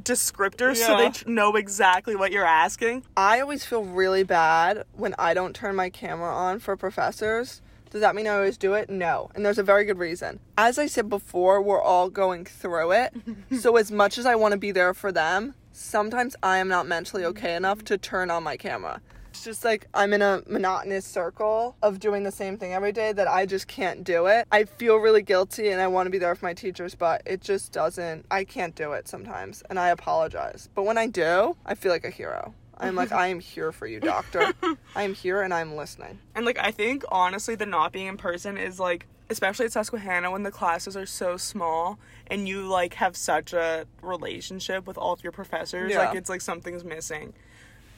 descriptors 0.01 0.75
so 0.75 0.97
they 0.97 1.09
tr- 1.09 1.29
know 1.29 1.55
exactly 1.55 2.15
what 2.15 2.31
you're 2.31 2.45
asking. 2.45 3.03
I 3.15 3.39
always 3.39 3.65
feel 3.65 3.83
really 3.83 4.23
bad 4.23 4.83
when 4.93 5.15
I 5.17 5.33
don't 5.33 5.55
turn 5.55 5.75
my 5.75 5.89
camera 5.89 6.33
on 6.33 6.59
for 6.59 6.75
professors. 6.75 7.61
Does 7.89 8.01
that 8.01 8.15
mean 8.15 8.27
I 8.27 8.35
always 8.35 8.57
do 8.57 8.73
it? 8.73 8.89
No. 8.89 9.29
And 9.35 9.45
there's 9.45 9.57
a 9.57 9.63
very 9.63 9.85
good 9.85 9.99
reason. 9.99 10.39
As 10.57 10.77
I 10.77 10.85
said 10.85 11.09
before, 11.09 11.61
we're 11.61 11.81
all 11.81 12.09
going 12.09 12.45
through 12.45 12.91
it. 12.91 13.13
so, 13.59 13.77
as 13.77 13.91
much 13.91 14.17
as 14.17 14.25
I 14.25 14.35
want 14.35 14.51
to 14.51 14.57
be 14.57 14.71
there 14.71 14.93
for 14.93 15.11
them, 15.11 15.55
sometimes 15.71 16.35
I 16.41 16.57
am 16.57 16.67
not 16.67 16.87
mentally 16.87 17.25
okay 17.25 17.49
mm-hmm. 17.49 17.57
enough 17.57 17.83
to 17.85 17.97
turn 17.97 18.31
on 18.31 18.43
my 18.43 18.57
camera. 18.57 19.01
It's 19.35 19.43
just 19.43 19.65
like 19.65 19.87
I'm 19.93 20.13
in 20.13 20.21
a 20.21 20.41
monotonous 20.47 21.05
circle 21.05 21.75
of 21.81 21.99
doing 21.99 22.23
the 22.23 22.31
same 22.31 22.57
thing 22.57 22.71
every 22.71 22.93
day 22.93 23.11
that 23.11 23.27
I 23.27 23.45
just 23.45 23.67
can't 23.67 24.01
do 24.01 24.27
it. 24.27 24.47
I 24.49 24.63
feel 24.63 24.95
really 24.95 25.21
guilty 25.21 25.69
and 25.69 25.81
I 25.81 25.87
want 25.87 26.07
to 26.07 26.09
be 26.09 26.17
there 26.17 26.33
for 26.35 26.45
my 26.45 26.53
teachers, 26.53 26.95
but 26.95 27.21
it 27.25 27.41
just 27.41 27.73
doesn't, 27.73 28.25
I 28.31 28.45
can't 28.45 28.73
do 28.75 28.93
it 28.93 29.09
sometimes. 29.09 29.61
And 29.69 29.77
I 29.77 29.89
apologize. 29.89 30.69
But 30.73 30.83
when 30.83 30.97
I 30.97 31.07
do, 31.07 31.57
I 31.65 31.75
feel 31.75 31.91
like 31.91 32.05
a 32.05 32.09
hero. 32.09 32.53
I'm 32.77 32.95
like, 32.95 33.11
I 33.11 33.27
am 33.27 33.39
here 33.39 33.71
for 33.71 33.87
you, 33.87 33.99
doctor. 33.99 34.53
I 34.95 35.03
am 35.03 35.13
here 35.13 35.41
and 35.41 35.53
I'm 35.53 35.75
listening. 35.75 36.19
And 36.35 36.45
like 36.45 36.59
I 36.59 36.71
think 36.71 37.03
honestly 37.09 37.55
the 37.55 37.65
not 37.65 37.91
being 37.91 38.07
in 38.07 38.17
person 38.17 38.57
is 38.57 38.79
like 38.79 39.07
especially 39.29 39.65
at 39.65 39.71
Susquehanna 39.71 40.29
when 40.29 40.43
the 40.43 40.51
classes 40.51 40.95
are 40.95 41.05
so 41.07 41.35
small 41.37 41.97
and 42.27 42.47
you 42.47 42.67
like 42.67 42.93
have 42.95 43.15
such 43.17 43.53
a 43.53 43.85
relationship 44.01 44.85
with 44.85 44.97
all 44.97 45.13
of 45.13 45.23
your 45.23 45.31
professors 45.31 45.91
Yeah. 45.91 45.99
like 46.05 46.15
it's 46.15 46.29
like 46.29 46.41
something's 46.41 46.83
missing. 46.83 47.33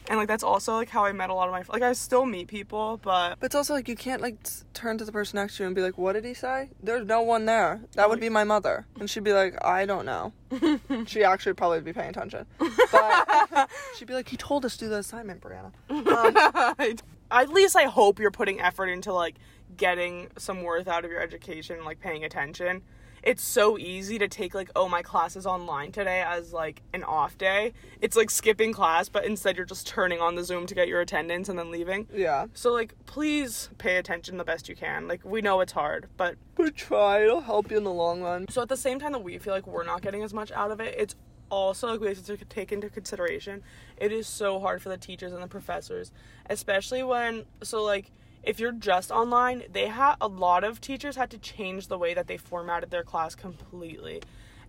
And 0.09 0.17
like 0.17 0.27
that's 0.27 0.43
also 0.43 0.73
like 0.73 0.89
how 0.89 1.03
I 1.03 1.11
met 1.11 1.29
a 1.29 1.33
lot 1.33 1.47
of 1.47 1.53
my 1.53 1.63
like 1.73 1.81
I 1.81 1.93
still 1.93 2.25
meet 2.25 2.47
people 2.47 2.99
but 3.03 3.39
But 3.39 3.47
it's 3.47 3.55
also 3.55 3.73
like 3.73 3.87
you 3.87 3.95
can't 3.95 4.21
like 4.21 4.37
turn 4.73 4.97
to 4.97 5.05
the 5.05 5.11
person 5.11 5.37
next 5.37 5.57
to 5.57 5.63
you 5.63 5.67
and 5.67 5.75
be 5.75 5.81
like, 5.81 5.97
"What 5.97 6.13
did 6.13 6.23
he 6.23 6.33
say?" 6.33 6.69
There's 6.81 7.05
no 7.05 7.21
one 7.21 7.45
there. 7.45 7.81
That 7.93 8.09
would 8.09 8.19
be 8.19 8.29
my 8.29 8.43
mother, 8.43 8.85
and 8.99 9.09
she'd 9.09 9.23
be 9.23 9.33
like, 9.33 9.57
"I 9.65 9.85
don't 9.85 10.05
know." 10.05 10.33
she 11.07 11.23
actually 11.23 11.51
would 11.51 11.57
probably 11.57 11.81
be 11.81 11.93
paying 11.93 12.09
attention, 12.09 12.45
but 12.91 13.69
she'd 13.97 14.07
be 14.07 14.13
like, 14.13 14.29
"He 14.29 14.37
told 14.37 14.65
us 14.65 14.77
to 14.77 14.85
do 14.85 14.89
the 14.89 14.97
assignment, 14.99 15.41
Brianna." 15.41 15.71
Um, 15.89 16.97
at 17.31 17.49
least 17.49 17.75
I 17.75 17.83
hope 17.83 18.19
you're 18.19 18.31
putting 18.31 18.61
effort 18.61 18.87
into 18.87 19.11
like 19.13 19.35
getting 19.75 20.29
some 20.37 20.63
worth 20.63 20.87
out 20.87 21.03
of 21.03 21.11
your 21.11 21.21
education, 21.21 21.83
like 21.83 21.99
paying 21.99 22.23
attention. 22.23 22.81
It's 23.23 23.43
so 23.43 23.77
easy 23.77 24.17
to 24.19 24.27
take 24.27 24.53
like, 24.53 24.69
oh, 24.75 24.87
my 24.87 25.01
class 25.01 25.35
is 25.35 25.45
online 25.45 25.91
today 25.91 26.23
as 26.25 26.53
like 26.53 26.81
an 26.93 27.03
off 27.03 27.37
day. 27.37 27.73
It's 28.01 28.15
like 28.15 28.29
skipping 28.29 28.73
class, 28.73 29.09
but 29.09 29.25
instead 29.25 29.57
you're 29.57 29.65
just 29.65 29.87
turning 29.87 30.19
on 30.19 30.35
the 30.35 30.43
Zoom 30.43 30.65
to 30.67 30.75
get 30.75 30.87
your 30.87 31.01
attendance 31.01 31.49
and 31.49 31.57
then 31.57 31.71
leaving. 31.71 32.07
yeah, 32.13 32.47
So 32.53 32.71
like, 32.73 32.93
please 33.05 33.69
pay 33.77 33.97
attention 33.97 34.37
the 34.37 34.43
best 34.43 34.69
you 34.69 34.75
can. 34.75 35.07
Like 35.07 35.23
we 35.25 35.41
know 35.41 35.61
it's 35.61 35.73
hard, 35.73 36.07
but 36.17 36.35
but 36.55 36.75
try. 36.75 37.23
It'll 37.23 37.41
help 37.41 37.71
you 37.71 37.77
in 37.77 37.83
the 37.83 37.93
long 37.93 38.21
run. 38.21 38.47
so 38.49 38.61
at 38.61 38.69
the 38.69 38.77
same 38.77 38.99
time 38.99 39.11
that 39.11 39.23
we 39.23 39.37
feel 39.37 39.53
like 39.53 39.67
we're 39.67 39.83
not 39.83 40.01
getting 40.01 40.23
as 40.23 40.33
much 40.33 40.51
out 40.51 40.71
of 40.71 40.79
it, 40.79 40.95
it's 40.97 41.15
also 41.49 41.87
like 41.91 42.01
we 42.01 42.07
have 42.07 42.25
to 42.25 42.35
take 42.45 42.73
into 42.73 42.89
consideration 42.89 43.63
it 43.95 44.11
is 44.11 44.27
so 44.27 44.59
hard 44.59 44.81
for 44.81 44.89
the 44.89 44.97
teachers 44.97 45.31
and 45.31 45.41
the 45.41 45.47
professors, 45.47 46.11
especially 46.49 47.01
when 47.03 47.45
so 47.63 47.81
like 47.83 48.11
if 48.47 48.61
you're 48.61 48.71
just 48.71 49.11
online, 49.11 49.63
they 49.69 49.87
have 49.87 50.15
a 50.21 50.27
lot 50.27 50.63
of 50.63 50.79
teachers 50.79 51.17
had 51.17 51.29
to 51.31 51.37
change 51.37 51.89
the 51.89 51.97
way 51.97 52.13
that 52.13 52.27
they 52.27 52.37
formatted 52.37 52.89
their 52.89 53.03
class 53.03 53.35
completely. 53.35 54.21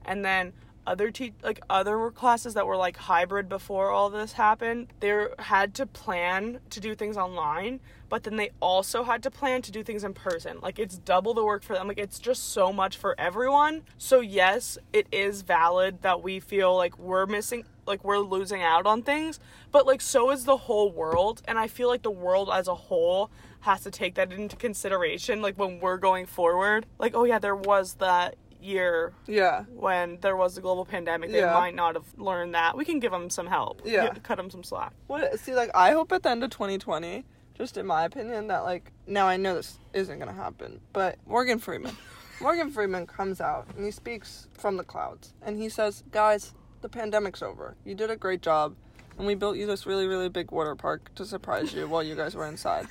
And 0.05 0.25
then 0.25 0.53
other 0.85 1.13
te- 1.13 1.35
like 1.45 1.61
other 1.71 2.11
classes 2.11 2.55
that 2.55 2.67
were 2.67 2.77
like 2.77 2.97
hybrid 2.97 3.49
before 3.49 3.91
all 3.91 4.11
this 4.11 4.33
happened, 4.33 4.89
they 4.99 5.27
had 5.39 5.75
to 5.75 5.87
plan 5.87 6.59
to 6.71 6.81
do 6.81 6.97
things 6.97 7.17
online, 7.17 7.79
but 8.09 8.25
then 8.25 8.35
they 8.35 8.51
also 8.59 9.05
had 9.05 9.23
to 9.23 9.31
plan 9.31 9.63
to 9.63 9.71
do 9.71 9.85
things 9.85 10.03
in 10.03 10.13
person. 10.13 10.59
Like 10.61 10.81
it's 10.81 10.99
double 10.99 11.33
the 11.33 11.45
work 11.45 11.63
for 11.63 11.75
them. 11.75 11.87
Like 11.87 11.99
it's 11.99 12.19
just 12.19 12.53
so 12.53 12.73
much 12.73 12.97
for 12.97 13.15
everyone. 13.17 13.83
So 13.97 14.19
yes, 14.19 14.77
it 14.93 15.07
is 15.13 15.43
valid 15.43 16.03
that 16.03 16.21
we 16.21 16.41
feel 16.41 16.75
like 16.75 16.99
we're 16.99 17.27
missing 17.27 17.65
like 17.87 18.03
we're 18.03 18.19
losing 18.19 18.63
out 18.63 18.87
on 18.87 19.03
things, 19.03 19.39
but 19.71 19.87
like 19.87 20.01
so 20.01 20.31
is 20.31 20.45
the 20.45 20.57
whole 20.57 20.91
world, 20.91 21.43
and 21.47 21.59
I 21.59 21.69
feel 21.69 21.89
like 21.89 22.03
the 22.03 22.11
world 22.11 22.51
as 22.53 22.67
a 22.67 22.75
whole 22.75 23.31
has 23.61 23.83
to 23.83 23.91
take 23.91 24.15
that 24.17 24.33
into 24.33 24.57
consideration 24.57 25.43
like 25.43 25.59
when 25.59 25.81
we're 25.81 25.97
going 25.99 26.27
forward. 26.27 26.87
Like 26.99 27.15
oh 27.15 27.25
yeah, 27.25 27.39
there 27.39 27.57
was 27.57 27.95
that 27.95 28.37
year 28.61 29.13
Yeah, 29.27 29.63
when 29.73 30.19
there 30.21 30.37
was 30.37 30.59
a 30.59 30.61
global 30.61 30.85
pandemic, 30.85 31.31
they 31.31 31.39
Yeah. 31.41 31.53
might 31.55 31.75
not 31.77 31.95
have 31.95 32.07
learned 32.17 32.55
that. 32.55 32.77
We 32.77 32.85
can 32.85 32.99
give 32.99 33.13
them 33.13 33.31
some 33.31 33.47
help. 33.47 33.83
Yeah. 33.85 34.13
Cut 34.23 34.37
them 34.37 34.51
some 34.51 34.65
slack. 34.65 34.93
What? 35.07 35.39
See, 35.39 35.55
like 35.55 35.71
I 35.75 35.93
hope 35.93 36.11
at 36.13 36.23
the 36.25 36.31
end 36.31 36.43
of 36.43 36.51
2020, 36.51 37.25
just 37.55 37.77
in 37.77 37.87
my 37.87 38.05
opinion, 38.05 38.49
that 38.49 38.61
like 38.65 38.93
now 39.07 39.27
I 39.29 39.37
know 39.37 39.55
this 39.55 39.79
isn't 39.93 40.19
gonna 40.19 40.33
happen, 40.33 40.81
but 40.93 41.19
Morgan 41.27 41.59
Freeman, 41.59 41.97
Morgan 42.41 42.71
Freeman 42.71 43.07
comes 43.07 43.41
out 43.41 43.67
and 43.77 43.85
he 43.85 43.91
speaks 43.91 44.49
from 44.55 44.77
the 44.77 44.85
clouds 44.85 45.35
and 45.43 45.57
he 45.59 45.69
says, 45.69 46.03
"Guys, 46.11 46.55
the 46.81 46.89
pandemic's 46.89 47.43
over. 47.43 47.77
You 47.85 47.95
did 47.95 48.11
a 48.11 48.17
great 48.17 48.43
job, 48.43 48.75
and 49.19 49.27
we 49.27 49.35
built 49.35 49.57
you 49.57 49.67
this 49.67 49.87
really, 49.87 50.07
really 50.07 50.29
big 50.29 50.51
water 50.53 50.75
park 50.77 51.13
to 51.17 51.25
surprise 51.25 51.73
you 51.75 51.87
while 51.89 52.03
you 52.03 52.15
guys 52.17 52.35
were 52.35 52.47
inside." 52.47 52.87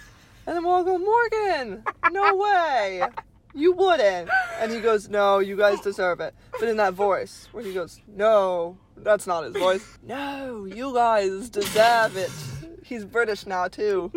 And 0.48 0.56
then 0.56 0.64
we'll 0.64 0.74
all 0.74 0.84
go, 0.84 0.98
"Morgan, 0.98 1.84
no 2.12 2.36
way." 2.38 3.04
You 3.58 3.72
wouldn't. 3.74 4.30
And 4.60 4.72
he 4.72 4.80
goes, 4.80 5.10
No, 5.10 5.40
you 5.40 5.58
guys 5.58 5.82
deserve 5.82 6.20
it. 6.20 6.36
But 6.60 6.70
in 6.70 6.78
that 6.78 6.94
voice, 6.94 7.50
where 7.52 7.64
he 7.64 7.74
goes, 7.74 8.00
No, 8.08 8.78
that's 8.98 9.26
not 9.26 9.46
his 9.46 9.54
voice. 9.54 9.98
No, 10.04 10.66
you 10.66 10.94
guys 10.94 11.50
deserve 11.50 12.16
it. 12.18 12.30
He's 12.84 13.04
British 13.04 13.48
now, 13.48 13.68
too. 13.68 14.12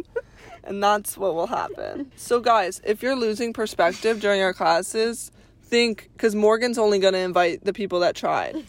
And 0.62 0.82
that's 0.82 1.16
what 1.16 1.34
will 1.34 1.46
happen. 1.46 2.12
So, 2.16 2.38
guys, 2.40 2.82
if 2.84 3.02
you're 3.02 3.16
losing 3.16 3.54
perspective 3.54 4.20
during 4.20 4.42
our 4.42 4.52
classes, 4.52 5.32
think, 5.62 6.10
because 6.12 6.34
Morgan's 6.34 6.76
only 6.76 6.98
going 6.98 7.14
to 7.14 7.20
invite 7.20 7.64
the 7.64 7.72
people 7.72 8.00
that 8.00 8.14
tried 8.14 8.62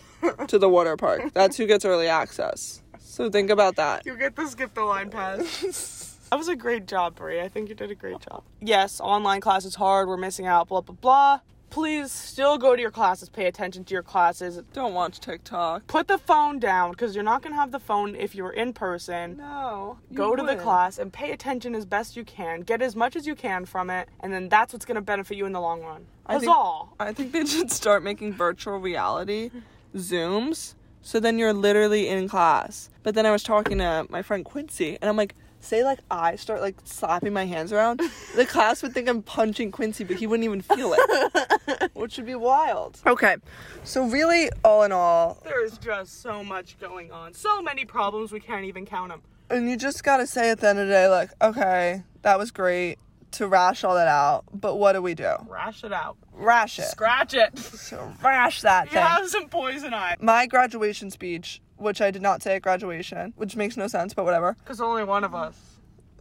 to 0.47 0.57
the 0.57 0.69
water 0.69 0.95
park. 0.95 1.33
That's 1.33 1.57
who 1.57 1.67
gets 1.67 1.83
early 1.83 2.07
access. 2.07 2.81
So, 2.99 3.29
think 3.29 3.49
about 3.49 3.75
that. 3.75 4.05
You 4.05 4.15
get 4.15 4.37
the 4.37 4.47
skip 4.47 4.73
the 4.73 4.85
line 4.85 5.09
pass. 5.09 5.97
That 6.31 6.37
was 6.37 6.47
a 6.47 6.55
great 6.55 6.87
job, 6.87 7.15
Brie. 7.15 7.41
I 7.41 7.49
think 7.49 7.67
you 7.67 7.75
did 7.75 7.91
a 7.91 7.95
great 7.95 8.21
job. 8.21 8.43
Yes, 8.61 9.01
online 9.01 9.41
class 9.41 9.65
is 9.65 9.75
hard. 9.75 10.07
We're 10.07 10.15
missing 10.15 10.45
out. 10.45 10.69
Blah 10.69 10.79
blah 10.79 10.95
blah. 10.95 11.39
Please 11.69 12.09
still 12.11 12.57
go 12.57 12.73
to 12.75 12.81
your 12.81 12.91
classes. 12.91 13.27
Pay 13.27 13.47
attention 13.47 13.83
to 13.85 13.93
your 13.93 14.01
classes. 14.03 14.61
Don't 14.71 14.93
watch 14.93 15.19
TikTok. 15.19 15.87
Put 15.87 16.07
the 16.07 16.17
phone 16.17 16.57
down 16.59 16.91
because 16.91 17.15
you're 17.15 17.23
not 17.25 17.41
gonna 17.41 17.55
have 17.55 17.71
the 17.71 17.79
phone 17.79 18.15
if 18.15 18.33
you're 18.33 18.51
in 18.51 18.71
person. 18.71 19.35
No. 19.37 19.97
Go 20.13 20.31
to 20.37 20.41
the 20.41 20.43
wouldn't. 20.47 20.61
class 20.61 20.97
and 20.99 21.11
pay 21.11 21.31
attention 21.31 21.75
as 21.75 21.85
best 21.85 22.15
you 22.15 22.23
can. 22.23 22.61
Get 22.61 22.81
as 22.81 22.95
much 22.95 23.17
as 23.17 23.27
you 23.27 23.35
can 23.35 23.65
from 23.65 23.89
it, 23.89 24.07
and 24.21 24.31
then 24.33 24.47
that's 24.47 24.71
what's 24.71 24.85
gonna 24.85 25.01
benefit 25.01 25.35
you 25.35 25.45
in 25.45 25.51
the 25.51 25.59
long 25.61 25.81
run. 25.81 26.05
I 26.25 26.33
That's 26.35 26.45
think- 26.45 26.55
all. 26.55 26.95
I 26.97 27.11
think 27.11 27.33
they 27.33 27.45
should 27.45 27.71
start 27.71 28.03
making 28.03 28.33
virtual 28.33 28.77
reality 28.77 29.51
Zooms. 29.95 30.75
So 31.01 31.19
then 31.19 31.37
you're 31.37 31.51
literally 31.53 32.07
in 32.07 32.29
class. 32.29 32.89
But 33.03 33.15
then 33.15 33.25
I 33.25 33.31
was 33.31 33.43
talking 33.43 33.79
to 33.79 34.05
my 34.09 34.21
friend 34.21 34.45
Quincy, 34.45 34.97
and 35.01 35.09
I'm 35.09 35.17
like, 35.17 35.35
say 35.61 35.83
like 35.83 35.99
I 36.09 36.35
start 36.35 36.61
like 36.61 36.75
slapping 36.83 37.33
my 37.33 37.45
hands 37.45 37.71
around, 37.71 38.01
the 38.35 38.45
class 38.45 38.81
would 38.83 38.93
think 38.93 39.07
I'm 39.07 39.21
punching 39.23 39.71
Quincy, 39.71 40.03
but 40.03 40.17
he 40.17 40.27
wouldn't 40.27 40.43
even 40.45 40.61
feel 40.61 40.93
it, 40.97 41.91
which 41.93 42.17
would 42.17 42.25
be 42.25 42.35
wild. 42.35 42.99
Okay, 43.07 43.37
so 43.83 44.05
really, 44.05 44.49
all 44.63 44.83
in 44.83 44.91
all, 44.91 45.37
There 45.43 45.63
is 45.63 45.77
just 45.77 46.21
so 46.21 46.43
much 46.43 46.79
going 46.79 47.11
on. 47.11 47.33
So 47.33 47.61
many 47.61 47.85
problems 47.85 48.31
we 48.31 48.39
can't 48.39 48.65
even 48.65 48.85
count 48.85 49.09
them. 49.11 49.21
and 49.49 49.69
you 49.69 49.77
just 49.77 50.03
gotta 50.03 50.27
say 50.27 50.49
at 50.49 50.59
the 50.59 50.69
end 50.69 50.79
of 50.79 50.87
the 50.87 50.93
day, 50.93 51.07
like, 51.07 51.29
okay, 51.41 52.03
that 52.23 52.37
was 52.37 52.51
great 52.51 52.97
to 53.31 53.47
rash 53.47 53.85
all 53.85 53.95
that 53.95 54.09
out, 54.09 54.43
but 54.53 54.75
what 54.75 54.91
do 54.91 55.01
we 55.01 55.13
do? 55.13 55.31
Rash 55.47 55.85
it 55.85 55.93
out. 55.93 56.17
Rash 56.33 56.79
it. 56.79 56.83
Scratch 56.85 57.33
it. 57.33 57.57
So 57.57 58.11
rash 58.21 58.61
that 58.61 58.85
You 58.87 58.91
thing. 58.91 59.01
have 59.03 59.29
some 59.29 59.47
poison 59.47 59.93
eye. 59.93 60.17
my 60.19 60.47
graduation 60.47 61.09
speech, 61.11 61.61
which 61.81 62.01
I 62.01 62.11
did 62.11 62.21
not 62.21 62.41
say 62.41 62.55
at 62.55 62.61
graduation, 62.61 63.33
which 63.35 63.55
makes 63.55 63.75
no 63.75 63.87
sense, 63.87 64.13
but 64.13 64.23
whatever, 64.25 64.55
Because 64.63 64.79
only 64.81 65.03
one 65.03 65.23
of 65.23 65.33
us. 65.35 65.55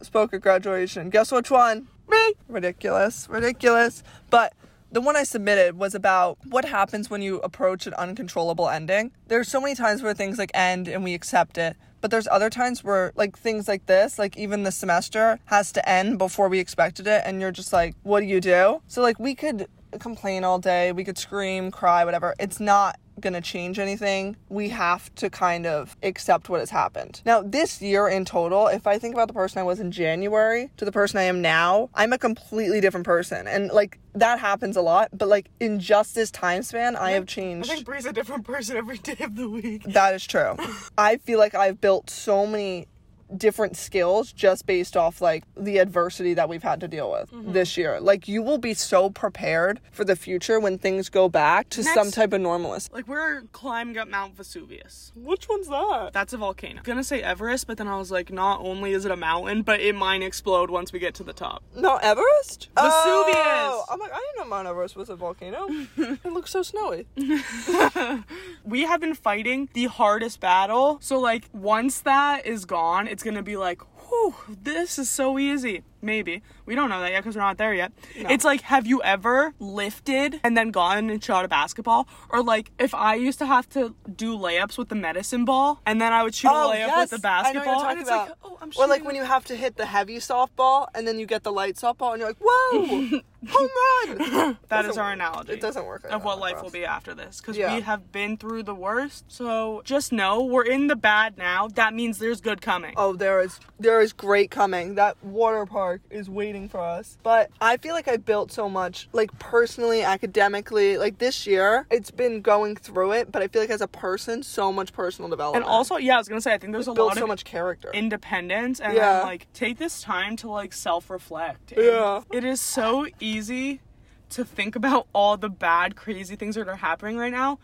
spoke 0.01 0.33
at 0.33 0.41
graduation. 0.41 1.09
Guess 1.09 1.31
which 1.31 1.51
one? 1.51 1.87
Me. 2.09 2.33
Ridiculous, 2.49 3.27
ridiculous. 3.29 4.03
But 4.29 4.53
the 4.91 4.99
one 4.99 5.15
I 5.15 5.23
submitted 5.23 5.77
was 5.77 5.95
about 5.95 6.37
what 6.45 6.65
happens 6.65 7.09
when 7.09 7.21
you 7.21 7.37
approach 7.39 7.87
an 7.87 7.93
uncontrollable 7.93 8.67
ending. 8.67 9.11
There's 9.27 9.47
so 9.47 9.61
many 9.61 9.75
times 9.75 10.01
where 10.03 10.13
things 10.13 10.37
like 10.37 10.51
end 10.53 10.87
and 10.89 11.03
we 11.03 11.13
accept 11.13 11.57
it. 11.57 11.77
But 12.01 12.09
there's 12.11 12.27
other 12.27 12.49
times 12.49 12.83
where 12.83 13.13
like 13.15 13.37
things 13.37 13.67
like 13.67 13.85
this, 13.85 14.17
like 14.19 14.35
even 14.35 14.63
the 14.63 14.71
semester 14.71 15.39
has 15.45 15.71
to 15.73 15.87
end 15.87 16.17
before 16.17 16.49
we 16.49 16.59
expected 16.59 17.05
it 17.07 17.21
and 17.25 17.39
you're 17.39 17.51
just 17.51 17.71
like, 17.71 17.95
what 18.03 18.21
do 18.21 18.25
you 18.25 18.41
do? 18.41 18.81
So 18.87 19.01
like 19.01 19.19
we 19.19 19.35
could 19.35 19.67
complain 19.99 20.43
all 20.43 20.57
day, 20.57 20.91
we 20.91 21.03
could 21.03 21.17
scream, 21.17 21.69
cry, 21.69 22.03
whatever. 22.03 22.33
It's 22.39 22.59
not 22.59 22.99
going 23.21 23.33
to 23.33 23.41
change 23.41 23.79
anything. 23.79 24.35
We 24.49 24.69
have 24.69 25.13
to 25.15 25.29
kind 25.29 25.65
of 25.65 25.95
accept 26.03 26.49
what 26.49 26.59
has 26.59 26.69
happened. 26.69 27.21
Now, 27.25 27.41
this 27.41 27.81
year 27.81 28.07
in 28.07 28.25
total, 28.25 28.67
if 28.67 28.87
I 28.87 28.97
think 28.97 29.13
about 29.15 29.27
the 29.27 29.33
person 29.33 29.59
I 29.59 29.63
was 29.63 29.79
in 29.79 29.91
January 29.91 30.69
to 30.77 30.85
the 30.85 30.91
person 30.91 31.19
I 31.19 31.23
am 31.23 31.41
now, 31.41 31.89
I'm 31.93 32.13
a 32.13 32.17
completely 32.17 32.81
different 32.81 33.05
person. 33.05 33.47
And 33.47 33.71
like 33.71 33.99
that 34.13 34.39
happens 34.39 34.75
a 34.75 34.81
lot, 34.81 35.09
but 35.13 35.27
like 35.27 35.49
in 35.59 35.79
just 35.79 36.15
this 36.15 36.31
time 36.31 36.63
span, 36.63 36.95
I 36.95 37.11
have 37.11 37.25
changed. 37.25 37.69
I 37.69 37.75
think 37.75 37.85
Bree's 37.85 38.05
a 38.05 38.13
different 38.13 38.45
person 38.45 38.77
every 38.77 38.97
day 38.97 39.17
of 39.19 39.35
the 39.35 39.49
week. 39.49 39.83
That 39.83 40.13
is 40.13 40.25
true. 40.25 40.57
I 40.97 41.17
feel 41.17 41.39
like 41.39 41.55
I've 41.55 41.79
built 41.79 42.09
so 42.09 42.45
many 42.45 42.87
different 43.37 43.77
skills 43.77 44.31
just 44.31 44.65
based 44.65 44.97
off 44.97 45.21
like 45.21 45.43
the 45.55 45.77
adversity 45.77 46.33
that 46.33 46.49
we've 46.49 46.63
had 46.63 46.79
to 46.81 46.87
deal 46.87 47.11
with 47.11 47.31
Mm-hmm. 47.31 47.53
this 47.53 47.77
year. 47.77 47.99
Like 48.01 48.27
you 48.27 48.41
will 48.41 48.57
be 48.57 48.73
so 48.73 49.09
prepared 49.09 49.79
for 49.91 50.03
the 50.03 50.15
future 50.15 50.59
when 50.59 50.77
things 50.77 51.09
go 51.09 51.29
back 51.29 51.69
to 51.69 51.83
some 51.83 52.11
type 52.11 52.33
of 52.33 52.41
normalist. 52.41 52.91
Like 52.93 53.07
we're 53.07 53.43
climbing 53.51 53.97
up 53.97 54.07
Mount 54.09 54.35
Vesuvius. 54.35 55.11
Which 55.15 55.47
one's 55.47 55.67
that? 55.69 56.11
That's 56.13 56.33
a 56.33 56.37
volcano. 56.37 56.77
I'm 56.77 56.83
gonna 56.83 57.03
say 57.03 57.21
Everest, 57.21 57.67
but 57.67 57.77
then 57.77 57.87
I 57.87 57.97
was 57.97 58.11
like, 58.11 58.31
not 58.31 58.59
only 58.61 58.91
is 58.93 59.05
it 59.05 59.11
a 59.11 59.15
mountain, 59.15 59.61
but 59.61 59.79
it 59.79 59.95
might 59.95 60.21
explode 60.23 60.69
once 60.69 60.91
we 60.91 60.99
get 60.99 61.13
to 61.15 61.23
the 61.23 61.33
top. 61.33 61.63
Not 61.75 62.03
Everest? 62.03 62.69
Vesuvius! 62.75 63.35
Oh, 63.37 63.85
I'm 63.89 63.99
like, 63.99 64.11
I 64.11 64.17
didn't 64.17 64.37
know 64.49 64.55
Mount 64.55 64.67
Everest 64.67 64.95
was 64.95 65.09
a 65.09 65.15
volcano. 65.15 65.67
it 65.97 66.25
looks 66.25 66.51
so 66.51 66.63
snowy. 66.63 67.05
We 68.63 68.83
have 68.83 69.01
been 69.01 69.15
fighting 69.15 69.69
the 69.73 69.85
hardest 69.85 70.39
battle. 70.39 70.99
So 71.01 71.19
like 71.19 71.45
once 71.51 72.01
that 72.01 72.45
is 72.45 72.65
gone, 72.65 73.07
it's 73.07 73.20
gonna 73.23 73.43
be 73.43 73.57
like, 73.57 73.81
whew, 74.07 74.35
this 74.47 74.99
is 74.99 75.09
so 75.09 75.39
easy. 75.39 75.83
Maybe. 76.01 76.41
We 76.71 76.75
don't 76.75 76.89
know 76.89 77.01
that 77.01 77.11
yet 77.11 77.19
because 77.21 77.35
we're 77.35 77.41
not 77.41 77.57
there 77.57 77.73
yet. 77.73 77.91
It's 78.15 78.45
like, 78.45 78.61
have 78.61 78.87
you 78.87 79.03
ever 79.03 79.53
lifted 79.59 80.39
and 80.41 80.55
then 80.55 80.71
gone 80.71 81.09
and 81.09 81.21
shot 81.21 81.43
a 81.43 81.49
basketball? 81.49 82.07
Or 82.29 82.41
like 82.41 82.71
if 82.79 82.93
I 82.95 83.15
used 83.15 83.39
to 83.39 83.45
have 83.45 83.67
to 83.71 83.93
do 84.15 84.37
layups 84.37 84.77
with 84.77 84.87
the 84.87 84.95
medicine 84.95 85.43
ball 85.43 85.81
and 85.85 85.99
then 85.99 86.13
I 86.13 86.23
would 86.23 86.33
shoot 86.33 86.47
a 86.47 86.51
oh, 86.53 86.71
layup 86.73 86.97
with 87.01 87.21
the 87.21 87.27
I 87.27 87.51
know 87.51 87.59
what 87.59 87.65
you're 87.65 87.65
basketball. 87.65 87.75
talking 87.75 87.89
and 87.91 87.99
it's 87.99 88.09
about. 88.09 88.27
like, 88.29 88.37
oh, 88.45 88.57
I'm 88.61 88.71
or 88.77 88.87
like 88.87 89.03
when 89.03 89.15
you 89.15 89.25
have 89.25 89.43
to 89.47 89.55
hit 89.57 89.75
the 89.75 89.85
heavy 89.85 90.19
softball 90.19 90.87
and 90.95 91.05
then 91.05 91.19
you 91.19 91.25
get 91.25 91.43
the 91.43 91.51
light 91.51 91.75
softball 91.75 92.11
and 92.13 92.19
you're 92.21 92.29
like, 92.29 92.37
whoa, 92.39 93.19
home 93.49 93.69
run. 94.07 94.57
That 94.69 94.85
is 94.85 94.97
our 94.97 95.07
work. 95.09 95.15
analogy. 95.15 95.53
It 95.53 95.59
doesn't 95.61 95.85
work. 95.85 96.05
of 96.05 96.23
what 96.23 96.39
life 96.39 96.61
will 96.61 96.69
be 96.69 96.85
after 96.85 97.13
this 97.13 97.41
because 97.41 97.57
Yeah. 97.57 97.75
we 97.75 97.81
have 97.81 98.13
been 98.13 98.37
through 98.37 98.63
the 98.63 98.75
worst 98.75 99.25
so 99.27 99.81
just 99.83 100.13
know 100.13 100.41
we're 100.41 100.63
in 100.63 100.87
the 100.87 100.95
bad 100.95 101.37
now 101.37 101.67
that 101.69 101.93
means 101.93 102.19
there's 102.19 102.39
good 102.39 102.61
coming 102.61 102.93
Oh, 102.95 103.11
there 103.13 103.41
is 103.41 103.59
there 103.77 103.99
is 103.99 104.13
great 104.13 104.51
coming. 104.51 104.95
That 104.95 105.21
water 105.23 105.65
park 105.65 106.01
is 106.11 106.29
waiting 106.29 106.60
for 106.69 106.79
us. 106.79 107.17
But 107.23 107.49
I 107.59 107.77
feel 107.77 107.93
like 107.93 108.07
I 108.07 108.17
built 108.17 108.51
so 108.51 108.69
much, 108.69 109.07
like 109.13 109.37
personally, 109.39 110.03
academically. 110.03 110.97
Like 110.97 111.17
this 111.19 111.45
year, 111.47 111.85
it's 111.91 112.11
been 112.11 112.41
going 112.41 112.75
through 112.75 113.13
it, 113.13 113.31
but 113.31 113.41
I 113.41 113.47
feel 113.47 113.61
like 113.61 113.69
as 113.71 113.81
a 113.81 113.87
person, 113.87 114.43
so 114.43 114.71
much 114.71 114.93
personal 114.93 115.29
development. 115.29 115.65
and 115.65 115.71
also 115.71 115.97
yeah 115.97 116.15
i 116.15 116.17
was 116.17 116.27
gonna 116.27 116.41
say 116.41 116.53
i 116.53 116.57
think 116.57 116.71
there's 116.73 116.87
a 116.87 116.91
lot 116.93 117.15
so 117.17 117.23
of 117.23 117.27
much 117.27 117.43
character. 117.45 117.89
independence 117.93 118.79
and 118.79 118.93
Yeah. 118.93 119.13
then 119.13 119.23
like 119.23 119.47
take 119.53 119.77
this 119.77 120.01
time 120.01 120.35
to 120.37 120.49
like 120.49 120.73
self-reflect 120.73 121.73
Yeah. 121.77 122.21
it 122.31 122.43
is 122.43 122.61
so 122.61 123.07
easy 123.19 123.81
to 124.29 124.45
think 124.45 124.75
about 124.75 125.07
all 125.13 125.37
the 125.37 125.49
bad 125.49 125.95
crazy 125.95 126.35
things 126.35 126.55
that 126.55 126.67
are 126.67 126.75
happening 126.77 127.17
right 127.17 127.31
now 127.31 127.59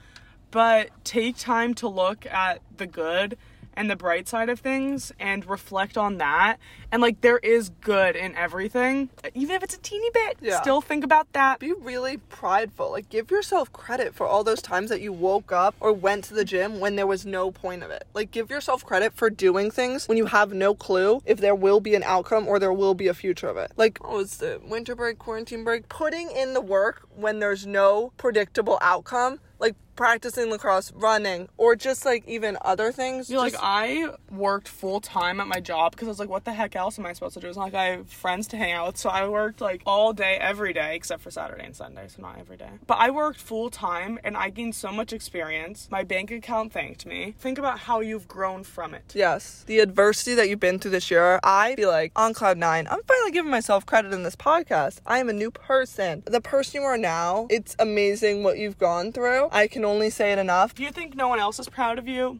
but 0.52 0.90
take 1.04 1.38
time 1.38 1.74
to 1.76 1.88
look 1.88 2.26
at 2.26 2.62
the 2.76 2.88
good 2.88 3.38
and 3.78 3.90
the 3.90 3.96
bright 3.96 4.28
side 4.28 4.50
of 4.50 4.60
things 4.60 5.12
and 5.20 5.46
reflect 5.50 5.98
on 5.98 6.18
that 6.18 6.58
and 6.92 7.02
like 7.02 7.22
there 7.22 7.38
is 7.38 7.70
good 7.82 8.16
in 8.16 8.36
everything 8.36 9.10
even 9.34 9.56
if 9.56 9.64
it's 9.64 9.76
a 9.76 9.80
teeny 9.80 10.10
bit 10.14 10.38
Yeah. 10.42 10.60
still 10.62 10.82
think 10.82 11.04
about 11.06 11.32
that 11.34 11.60
be 11.60 11.72
really 11.74 12.18
prideful. 12.18 12.92
Like 12.92 13.10
give 13.10 13.32
yourself 13.32 13.72
credit 13.72 14.14
for 14.16 14.26
all 14.28 14.44
those 14.44 14.62
times 14.62 14.90
that 14.90 15.00
you 15.02 15.14
woke 15.14 15.52
up 15.52 15.76
or 15.80 15.94
went 15.94 16.24
to 16.26 16.34
the 16.34 16.44
gym 16.44 16.80
when 16.80 16.96
there 16.96 17.08
was 17.08 17.26
no 17.26 17.52
point 17.52 17.84
of 17.84 17.92
it. 17.92 18.06
Like 18.14 18.32
give 18.32 18.50
yourself 18.50 18.84
credit 18.86 19.14
for 19.14 19.30
doing 19.30 19.72
things 19.72 20.08
when 20.08 20.18
you 20.18 20.26
have 20.26 20.54
no 20.54 20.74
clue 20.74 21.22
if 21.26 21.40
there 21.40 21.56
will 21.56 21.80
be 21.80 21.96
an 21.96 22.04
outcome 22.04 22.48
or 22.48 22.58
there 22.60 22.74
will 22.74 22.94
be 22.96 23.08
a 23.08 23.14
future 23.14 23.48
of 23.48 23.58
it. 23.58 23.72
Like 23.78 24.00
oh, 24.04 24.20
it's 24.20 24.38
the 24.38 24.60
winter 24.64 24.96
break, 24.96 25.20
quarantine 25.20 25.64
break. 25.64 25.88
Putting 25.88 26.32
in 26.32 26.54
the 26.54 26.62
work 26.62 27.08
when 27.16 27.40
there's 27.40 27.66
no 27.68 28.12
predictable 28.18 28.80
outcome, 28.82 29.40
like 29.60 29.76
practicing 29.98 30.50
lacrosse, 30.50 30.94
running, 30.94 31.50
or 31.58 31.76
just 31.76 32.06
like 32.06 32.26
even 32.28 32.58
other 32.62 32.94
things. 32.94 33.30
You're 33.30 33.42
like 33.42 33.56
I 33.60 34.08
worked 34.32 34.70
full 34.70 35.02
time 35.02 35.42
at 35.42 35.48
my 35.48 35.60
job 35.60 35.92
because 35.92 36.08
I 36.08 36.12
was 36.12 36.20
like, 36.20 36.30
what 36.30 36.46
the 36.46 36.54
heck 36.54 36.76
else 36.76 36.98
am 36.98 37.06
I 37.06 37.12
supposed 37.12 37.34
to 37.34 37.42
do? 37.42 37.48
It's 37.48 37.58
not 37.58 37.64
like 37.66 37.74
I 37.74 37.86
have 37.88 38.10
friends 38.10 38.48
to 38.50 38.58
hang 38.58 38.72
out 38.72 38.88
with, 38.88 38.98
so 38.98 39.10
I 39.10 39.28
worked 39.28 39.60
like 39.60 39.82
all 39.86 40.14
day, 40.14 40.38
every 40.40 40.72
day, 40.72 40.96
except 40.96 41.22
for 41.22 41.32
Saturday 41.32 41.66
and 41.66 41.76
Sunday, 41.76 42.08
so 42.08 42.22
not 42.22 42.38
every 42.40 42.56
day. 42.56 42.70
But 42.86 43.00
I 43.00 43.10
worked 43.10 43.42
full 43.42 43.70
time 43.70 44.20
and 44.24 44.38
I 44.38 44.50
gained 44.50 44.76
so 44.76 44.92
much 44.92 45.12
experience. 45.12 45.88
My 45.92 46.04
bank 46.04 46.32
account 46.32 46.72
thanked 46.72 47.06
me. 47.06 47.34
Think 47.40 47.58
about 47.58 47.80
how 47.80 48.00
you've 48.00 48.28
grown 48.28 48.64
from 48.64 48.94
it. 48.94 49.14
Yes. 49.16 49.64
The 49.66 49.80
adversity 49.80 50.36
that 50.36 50.48
you've 50.48 50.60
been 50.60 50.80
through 50.80 50.92
this 50.92 51.10
year, 51.10 51.40
I 51.44 51.76
feel 51.76 51.90
like 51.90 52.12
on 52.16 52.34
cloud 52.34 52.58
nine, 52.58 52.88
I'm 52.90 53.02
finally 53.08 53.32
giving 53.32 53.52
myself 53.52 53.86
credit 53.86 54.14
in 54.14 54.24
this 54.24 54.36
podcast. 54.36 55.00
I 55.06 55.18
am 55.18 55.28
a 55.28 55.34
new 55.34 55.50
person. 55.50 56.24
The 56.26 56.42
person 56.42 56.82
you 56.82 56.88
are 56.88 56.98
now, 56.98 57.48
it's 57.50 57.76
amazing 57.80 58.44
what 58.44 58.60
you've 58.60 58.78
gone 58.78 59.12
through. 59.12 59.50
I 59.52 59.68
can 59.68 59.84
only 59.88 60.10
say 60.10 60.32
it 60.34 60.40
enough. 60.40 60.74
If 60.74 60.80
you 60.80 60.92
think 60.92 61.16
no 61.16 61.28
one 61.28 61.40
else 61.40 61.60
is 61.60 61.70
proud 61.70 61.98
of 61.98 62.08
you, 62.08 62.40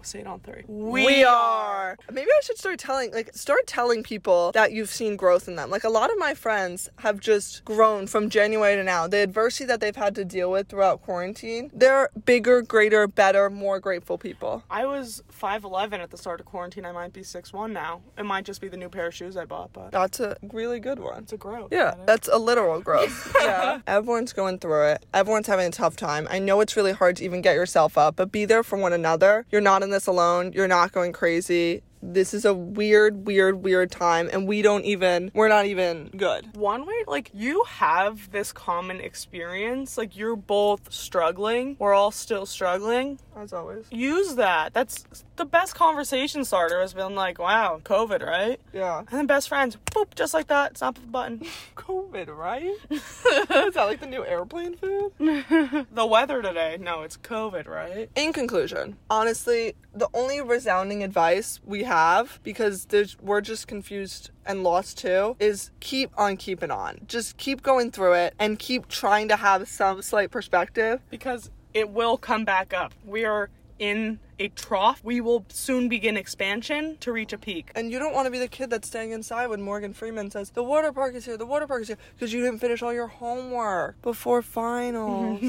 we'll 0.00 0.04
say 0.06 0.20
it 0.20 0.26
on 0.26 0.40
three. 0.40 0.64
We 0.66 1.24
are. 1.24 1.98
Maybe 2.10 2.30
I 2.30 2.40
should 2.42 2.56
start 2.56 2.78
telling, 2.78 3.12
like, 3.12 3.34
start 3.34 3.66
telling 3.66 4.02
people 4.02 4.50
that 4.52 4.72
you've 4.72 4.88
seen 4.88 5.14
growth 5.14 5.46
in 5.46 5.56
them. 5.56 5.68
Like, 5.68 5.84
a 5.84 5.90
lot 5.90 6.10
of 6.10 6.18
my 6.18 6.32
friends 6.32 6.88
have 7.00 7.20
just 7.20 7.66
grown 7.66 8.06
from 8.06 8.30
January 8.30 8.76
to 8.76 8.82
now. 8.82 9.06
The 9.06 9.18
adversity 9.18 9.66
that 9.66 9.80
they've 9.80 9.94
had 9.94 10.14
to 10.14 10.24
deal 10.24 10.50
with 10.50 10.68
throughout 10.70 11.02
quarantine, 11.02 11.70
they're 11.74 12.08
bigger, 12.24 12.62
greater, 12.62 13.06
better, 13.06 13.50
more 13.50 13.78
grateful 13.78 14.16
people. 14.16 14.64
I 14.70 14.86
was 14.86 15.22
5'11 15.38 15.98
at 15.98 16.10
the 16.10 16.16
start 16.16 16.40
of 16.40 16.46
quarantine. 16.46 16.86
I 16.86 16.92
might 16.92 17.12
be 17.12 17.20
6'1 17.20 17.70
now. 17.72 18.00
It 18.16 18.24
might 18.24 18.46
just 18.46 18.62
be 18.62 18.68
the 18.68 18.78
new 18.78 18.88
pair 18.88 19.08
of 19.08 19.14
shoes 19.14 19.36
I 19.36 19.44
bought, 19.44 19.74
but 19.74 19.92
That's 19.92 20.18
a 20.18 20.38
really 20.50 20.80
good 20.80 20.98
one. 20.98 21.24
it's 21.24 21.34
a 21.34 21.36
growth. 21.36 21.68
Yeah, 21.72 21.94
that's 22.06 22.26
a 22.28 22.38
literal 22.38 22.80
growth. 22.80 23.36
yeah. 23.40 23.80
Everyone's 23.86 24.32
going 24.32 24.60
through 24.60 24.86
it. 24.92 25.04
Everyone's 25.12 25.46
having 25.46 25.66
a 25.66 25.70
tough 25.70 25.96
time. 25.96 26.26
I 26.30 26.38
know 26.38 26.62
it's 26.62 26.74
really 26.74 26.92
hard 26.92 27.16
to 27.16 27.24
even 27.24 27.42
get 27.42 27.54
yourself 27.54 27.98
up, 27.98 28.16
but 28.16 28.32
be 28.32 28.46
there 28.46 28.62
for 28.62 28.78
one 28.78 28.94
another. 28.94 29.44
You're 29.50 29.60
not 29.60 29.82
in 29.82 29.89
this 29.90 30.06
alone. 30.06 30.52
You're 30.52 30.68
not 30.68 30.92
going 30.92 31.12
crazy. 31.12 31.82
This 32.02 32.34
is 32.34 32.44
a 32.44 32.54
weird, 32.54 33.26
weird, 33.26 33.62
weird 33.62 33.90
time, 33.90 34.28
and 34.32 34.46
we 34.46 34.62
don't 34.62 34.84
even, 34.84 35.30
we're 35.34 35.48
not 35.48 35.66
even 35.66 36.10
good. 36.16 36.56
One 36.56 36.86
way, 36.86 37.04
like, 37.06 37.30
you 37.34 37.64
have 37.68 38.30
this 38.30 38.52
common 38.52 39.00
experience. 39.00 39.98
Like, 39.98 40.16
you're 40.16 40.36
both 40.36 40.92
struggling. 40.92 41.76
We're 41.78 41.94
all 41.94 42.10
still 42.10 42.46
struggling. 42.46 43.18
As 43.36 43.52
always. 43.52 43.86
Use 43.90 44.34
that. 44.36 44.72
That's 44.72 45.04
the 45.36 45.44
best 45.44 45.74
conversation 45.74 46.44
starter 46.44 46.80
has 46.80 46.92
been 46.92 47.14
like, 47.14 47.38
wow, 47.38 47.80
COVID, 47.84 48.24
right? 48.24 48.60
Yeah. 48.72 48.98
And 48.98 49.08
then 49.08 49.26
best 49.26 49.48
friends, 49.48 49.76
boop, 49.92 50.14
just 50.14 50.34
like 50.34 50.48
that, 50.48 50.78
snap 50.78 50.98
of 50.98 51.04
a 51.04 51.06
button. 51.06 51.42
COVID, 51.76 52.28
right? 52.36 52.74
is 52.90 53.74
that 53.74 53.74
like 53.76 54.00
the 54.00 54.06
new 54.06 54.24
airplane 54.24 54.76
food? 54.76 55.12
the 55.18 56.06
weather 56.06 56.42
today, 56.42 56.76
no, 56.80 57.02
it's 57.02 57.16
COVID, 57.16 57.66
right? 57.66 58.10
In 58.14 58.32
conclusion, 58.32 58.96
honestly, 59.08 59.74
the 59.94 60.08
only 60.14 60.40
resounding 60.40 61.02
advice 61.02 61.60
we 61.64 61.84
have, 61.84 62.40
because 62.42 62.86
there's, 62.86 63.18
we're 63.20 63.40
just 63.40 63.66
confused 63.66 64.30
and 64.46 64.62
lost 64.62 64.98
too, 64.98 65.36
is 65.40 65.70
keep 65.80 66.10
on 66.16 66.36
keeping 66.36 66.70
on. 66.70 67.00
Just 67.06 67.36
keep 67.36 67.62
going 67.62 67.90
through 67.90 68.14
it 68.14 68.34
and 68.38 68.58
keep 68.58 68.88
trying 68.88 69.28
to 69.28 69.36
have 69.36 69.68
some 69.68 70.02
slight 70.02 70.30
perspective. 70.30 71.00
Because 71.10 71.50
it 71.74 71.90
will 71.90 72.16
come 72.16 72.44
back 72.44 72.72
up. 72.72 72.92
We 73.04 73.24
are 73.24 73.50
in 73.78 74.18
a 74.38 74.48
trough. 74.48 75.02
We 75.02 75.20
will 75.20 75.44
soon 75.48 75.88
begin 75.88 76.16
expansion 76.16 76.98
to 77.00 77.12
reach 77.12 77.32
a 77.32 77.38
peak. 77.38 77.72
And 77.74 77.90
you 77.90 77.98
don't 77.98 78.14
want 78.14 78.26
to 78.26 78.30
be 78.30 78.38
the 78.38 78.48
kid 78.48 78.70
that's 78.70 78.86
staying 78.86 79.12
inside 79.12 79.48
when 79.48 79.62
Morgan 79.62 79.92
Freeman 79.92 80.30
says, 80.30 80.50
The 80.50 80.62
water 80.62 80.92
park 80.92 81.14
is 81.14 81.24
here, 81.24 81.36
the 81.36 81.46
water 81.46 81.66
park 81.66 81.82
is 81.82 81.88
here, 81.88 81.98
because 82.14 82.32
you 82.32 82.42
didn't 82.42 82.58
finish 82.58 82.82
all 82.82 82.92
your 82.92 83.08
homework 83.08 84.00
before 84.02 84.42
finals. 84.42 85.40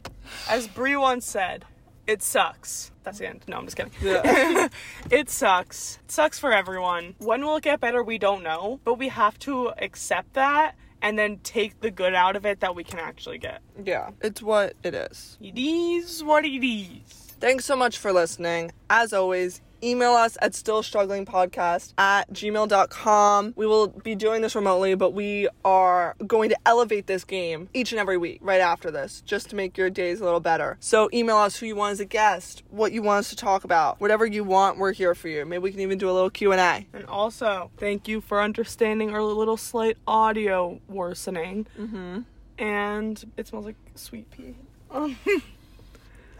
As 0.48 0.66
Brie 0.66 0.96
once 0.96 1.26
said, 1.26 1.64
it 2.08 2.22
sucks. 2.22 2.90
That's 3.04 3.18
the 3.18 3.28
end. 3.28 3.44
No, 3.46 3.58
I'm 3.58 3.64
just 3.66 3.76
kidding. 3.76 3.92
Yeah. 4.02 4.68
it 5.10 5.30
sucks. 5.30 5.98
It 6.04 6.10
sucks 6.10 6.38
for 6.38 6.52
everyone. 6.52 7.14
When 7.18 7.42
will 7.44 7.56
it 7.56 7.62
get 7.62 7.80
better? 7.80 8.02
We 8.02 8.18
don't 8.18 8.42
know. 8.42 8.80
But 8.82 8.94
we 8.94 9.08
have 9.08 9.38
to 9.40 9.72
accept 9.78 10.32
that 10.34 10.74
and 11.00 11.18
then 11.18 11.38
take 11.44 11.80
the 11.80 11.90
good 11.90 12.14
out 12.14 12.34
of 12.34 12.44
it 12.44 12.60
that 12.60 12.74
we 12.74 12.82
can 12.82 12.98
actually 12.98 13.38
get. 13.38 13.60
yeah, 13.84 14.10
it's 14.20 14.42
what 14.42 14.74
it 14.82 14.94
is. 14.94 15.38
It 15.40 15.56
is 15.56 16.24
what 16.24 16.44
it 16.44 16.66
is. 16.66 17.34
Thanks 17.40 17.64
so 17.64 17.76
much 17.76 17.98
for 17.98 18.12
listening. 18.12 18.72
As 18.90 19.12
always, 19.12 19.60
email 19.82 20.12
us 20.12 20.36
at 20.40 20.52
stillstrugglingpodcast 20.52 21.94
at 21.98 22.32
gmail.com. 22.32 23.54
We 23.56 23.66
will 23.66 23.88
be 23.88 24.14
doing 24.14 24.42
this 24.42 24.54
remotely, 24.54 24.94
but 24.94 25.12
we 25.12 25.48
are 25.64 26.14
going 26.26 26.50
to 26.50 26.56
elevate 26.66 27.06
this 27.06 27.24
game 27.24 27.68
each 27.74 27.92
and 27.92 28.00
every 28.00 28.16
week 28.16 28.38
right 28.42 28.60
after 28.60 28.90
this, 28.90 29.22
just 29.22 29.50
to 29.50 29.56
make 29.56 29.76
your 29.76 29.90
days 29.90 30.20
a 30.20 30.24
little 30.24 30.40
better. 30.40 30.76
So 30.80 31.08
email 31.12 31.36
us 31.36 31.56
who 31.56 31.66
you 31.66 31.76
want 31.76 31.92
as 31.92 32.00
a 32.00 32.04
guest, 32.04 32.62
what 32.70 32.92
you 32.92 33.02
want 33.02 33.20
us 33.20 33.30
to 33.30 33.36
talk 33.36 33.64
about, 33.64 34.00
whatever 34.00 34.26
you 34.26 34.44
want, 34.44 34.78
we're 34.78 34.92
here 34.92 35.14
for 35.14 35.28
you. 35.28 35.44
Maybe 35.44 35.62
we 35.62 35.70
can 35.70 35.80
even 35.80 35.98
do 35.98 36.10
a 36.10 36.12
little 36.12 36.30
Q&A. 36.30 36.86
And 36.92 37.04
also, 37.06 37.70
thank 37.76 38.08
you 38.08 38.20
for 38.20 38.40
understanding 38.40 39.10
our 39.10 39.22
little 39.22 39.56
slight 39.56 39.96
audio 40.06 40.80
worsening. 40.88 41.66
Mm-hmm. 41.78 42.20
And 42.58 43.32
it 43.36 43.46
smells 43.46 43.66
like 43.66 43.76
sweet 43.94 44.30
pea. 44.30 44.54
Um, 44.90 45.18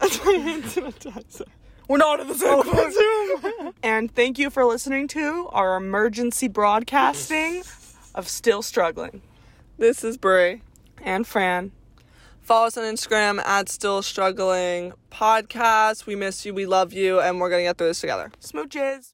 We're 1.89 1.97
not 1.97 2.21
in 2.21 2.29
the 2.29 2.35
same 2.35 2.59
oh, 2.59 2.63
classroom. 2.63 3.73
and 3.83 4.15
thank 4.15 4.39
you 4.39 4.51
for 4.51 4.67
listening 4.67 5.09
to 5.09 5.49
our 5.53 5.75
emergency 5.77 6.47
broadcasting 6.47 7.63
of 8.15 8.29
Still 8.29 8.61
Struggling. 8.61 9.23
This 9.79 10.05
is 10.05 10.19
Brie. 10.19 10.61
And 11.03 11.27
Fran. 11.27 11.73
Follow 12.43 12.67
us 12.67 12.77
on 12.77 12.85
Instagram 12.85 13.41
at 13.41 13.71
Still 13.71 14.03
Struggling 14.03 14.93
Podcast. 15.11 16.05
We 16.05 16.15
miss 16.15 16.45
you, 16.45 16.53
we 16.53 16.67
love 16.67 16.93
you, 16.93 17.21
and 17.21 17.41
we're 17.41 17.49
gonna 17.49 17.63
get 17.63 17.79
through 17.79 17.89
this 17.89 18.03
together. 18.03 18.33
Smooches. 18.43 19.07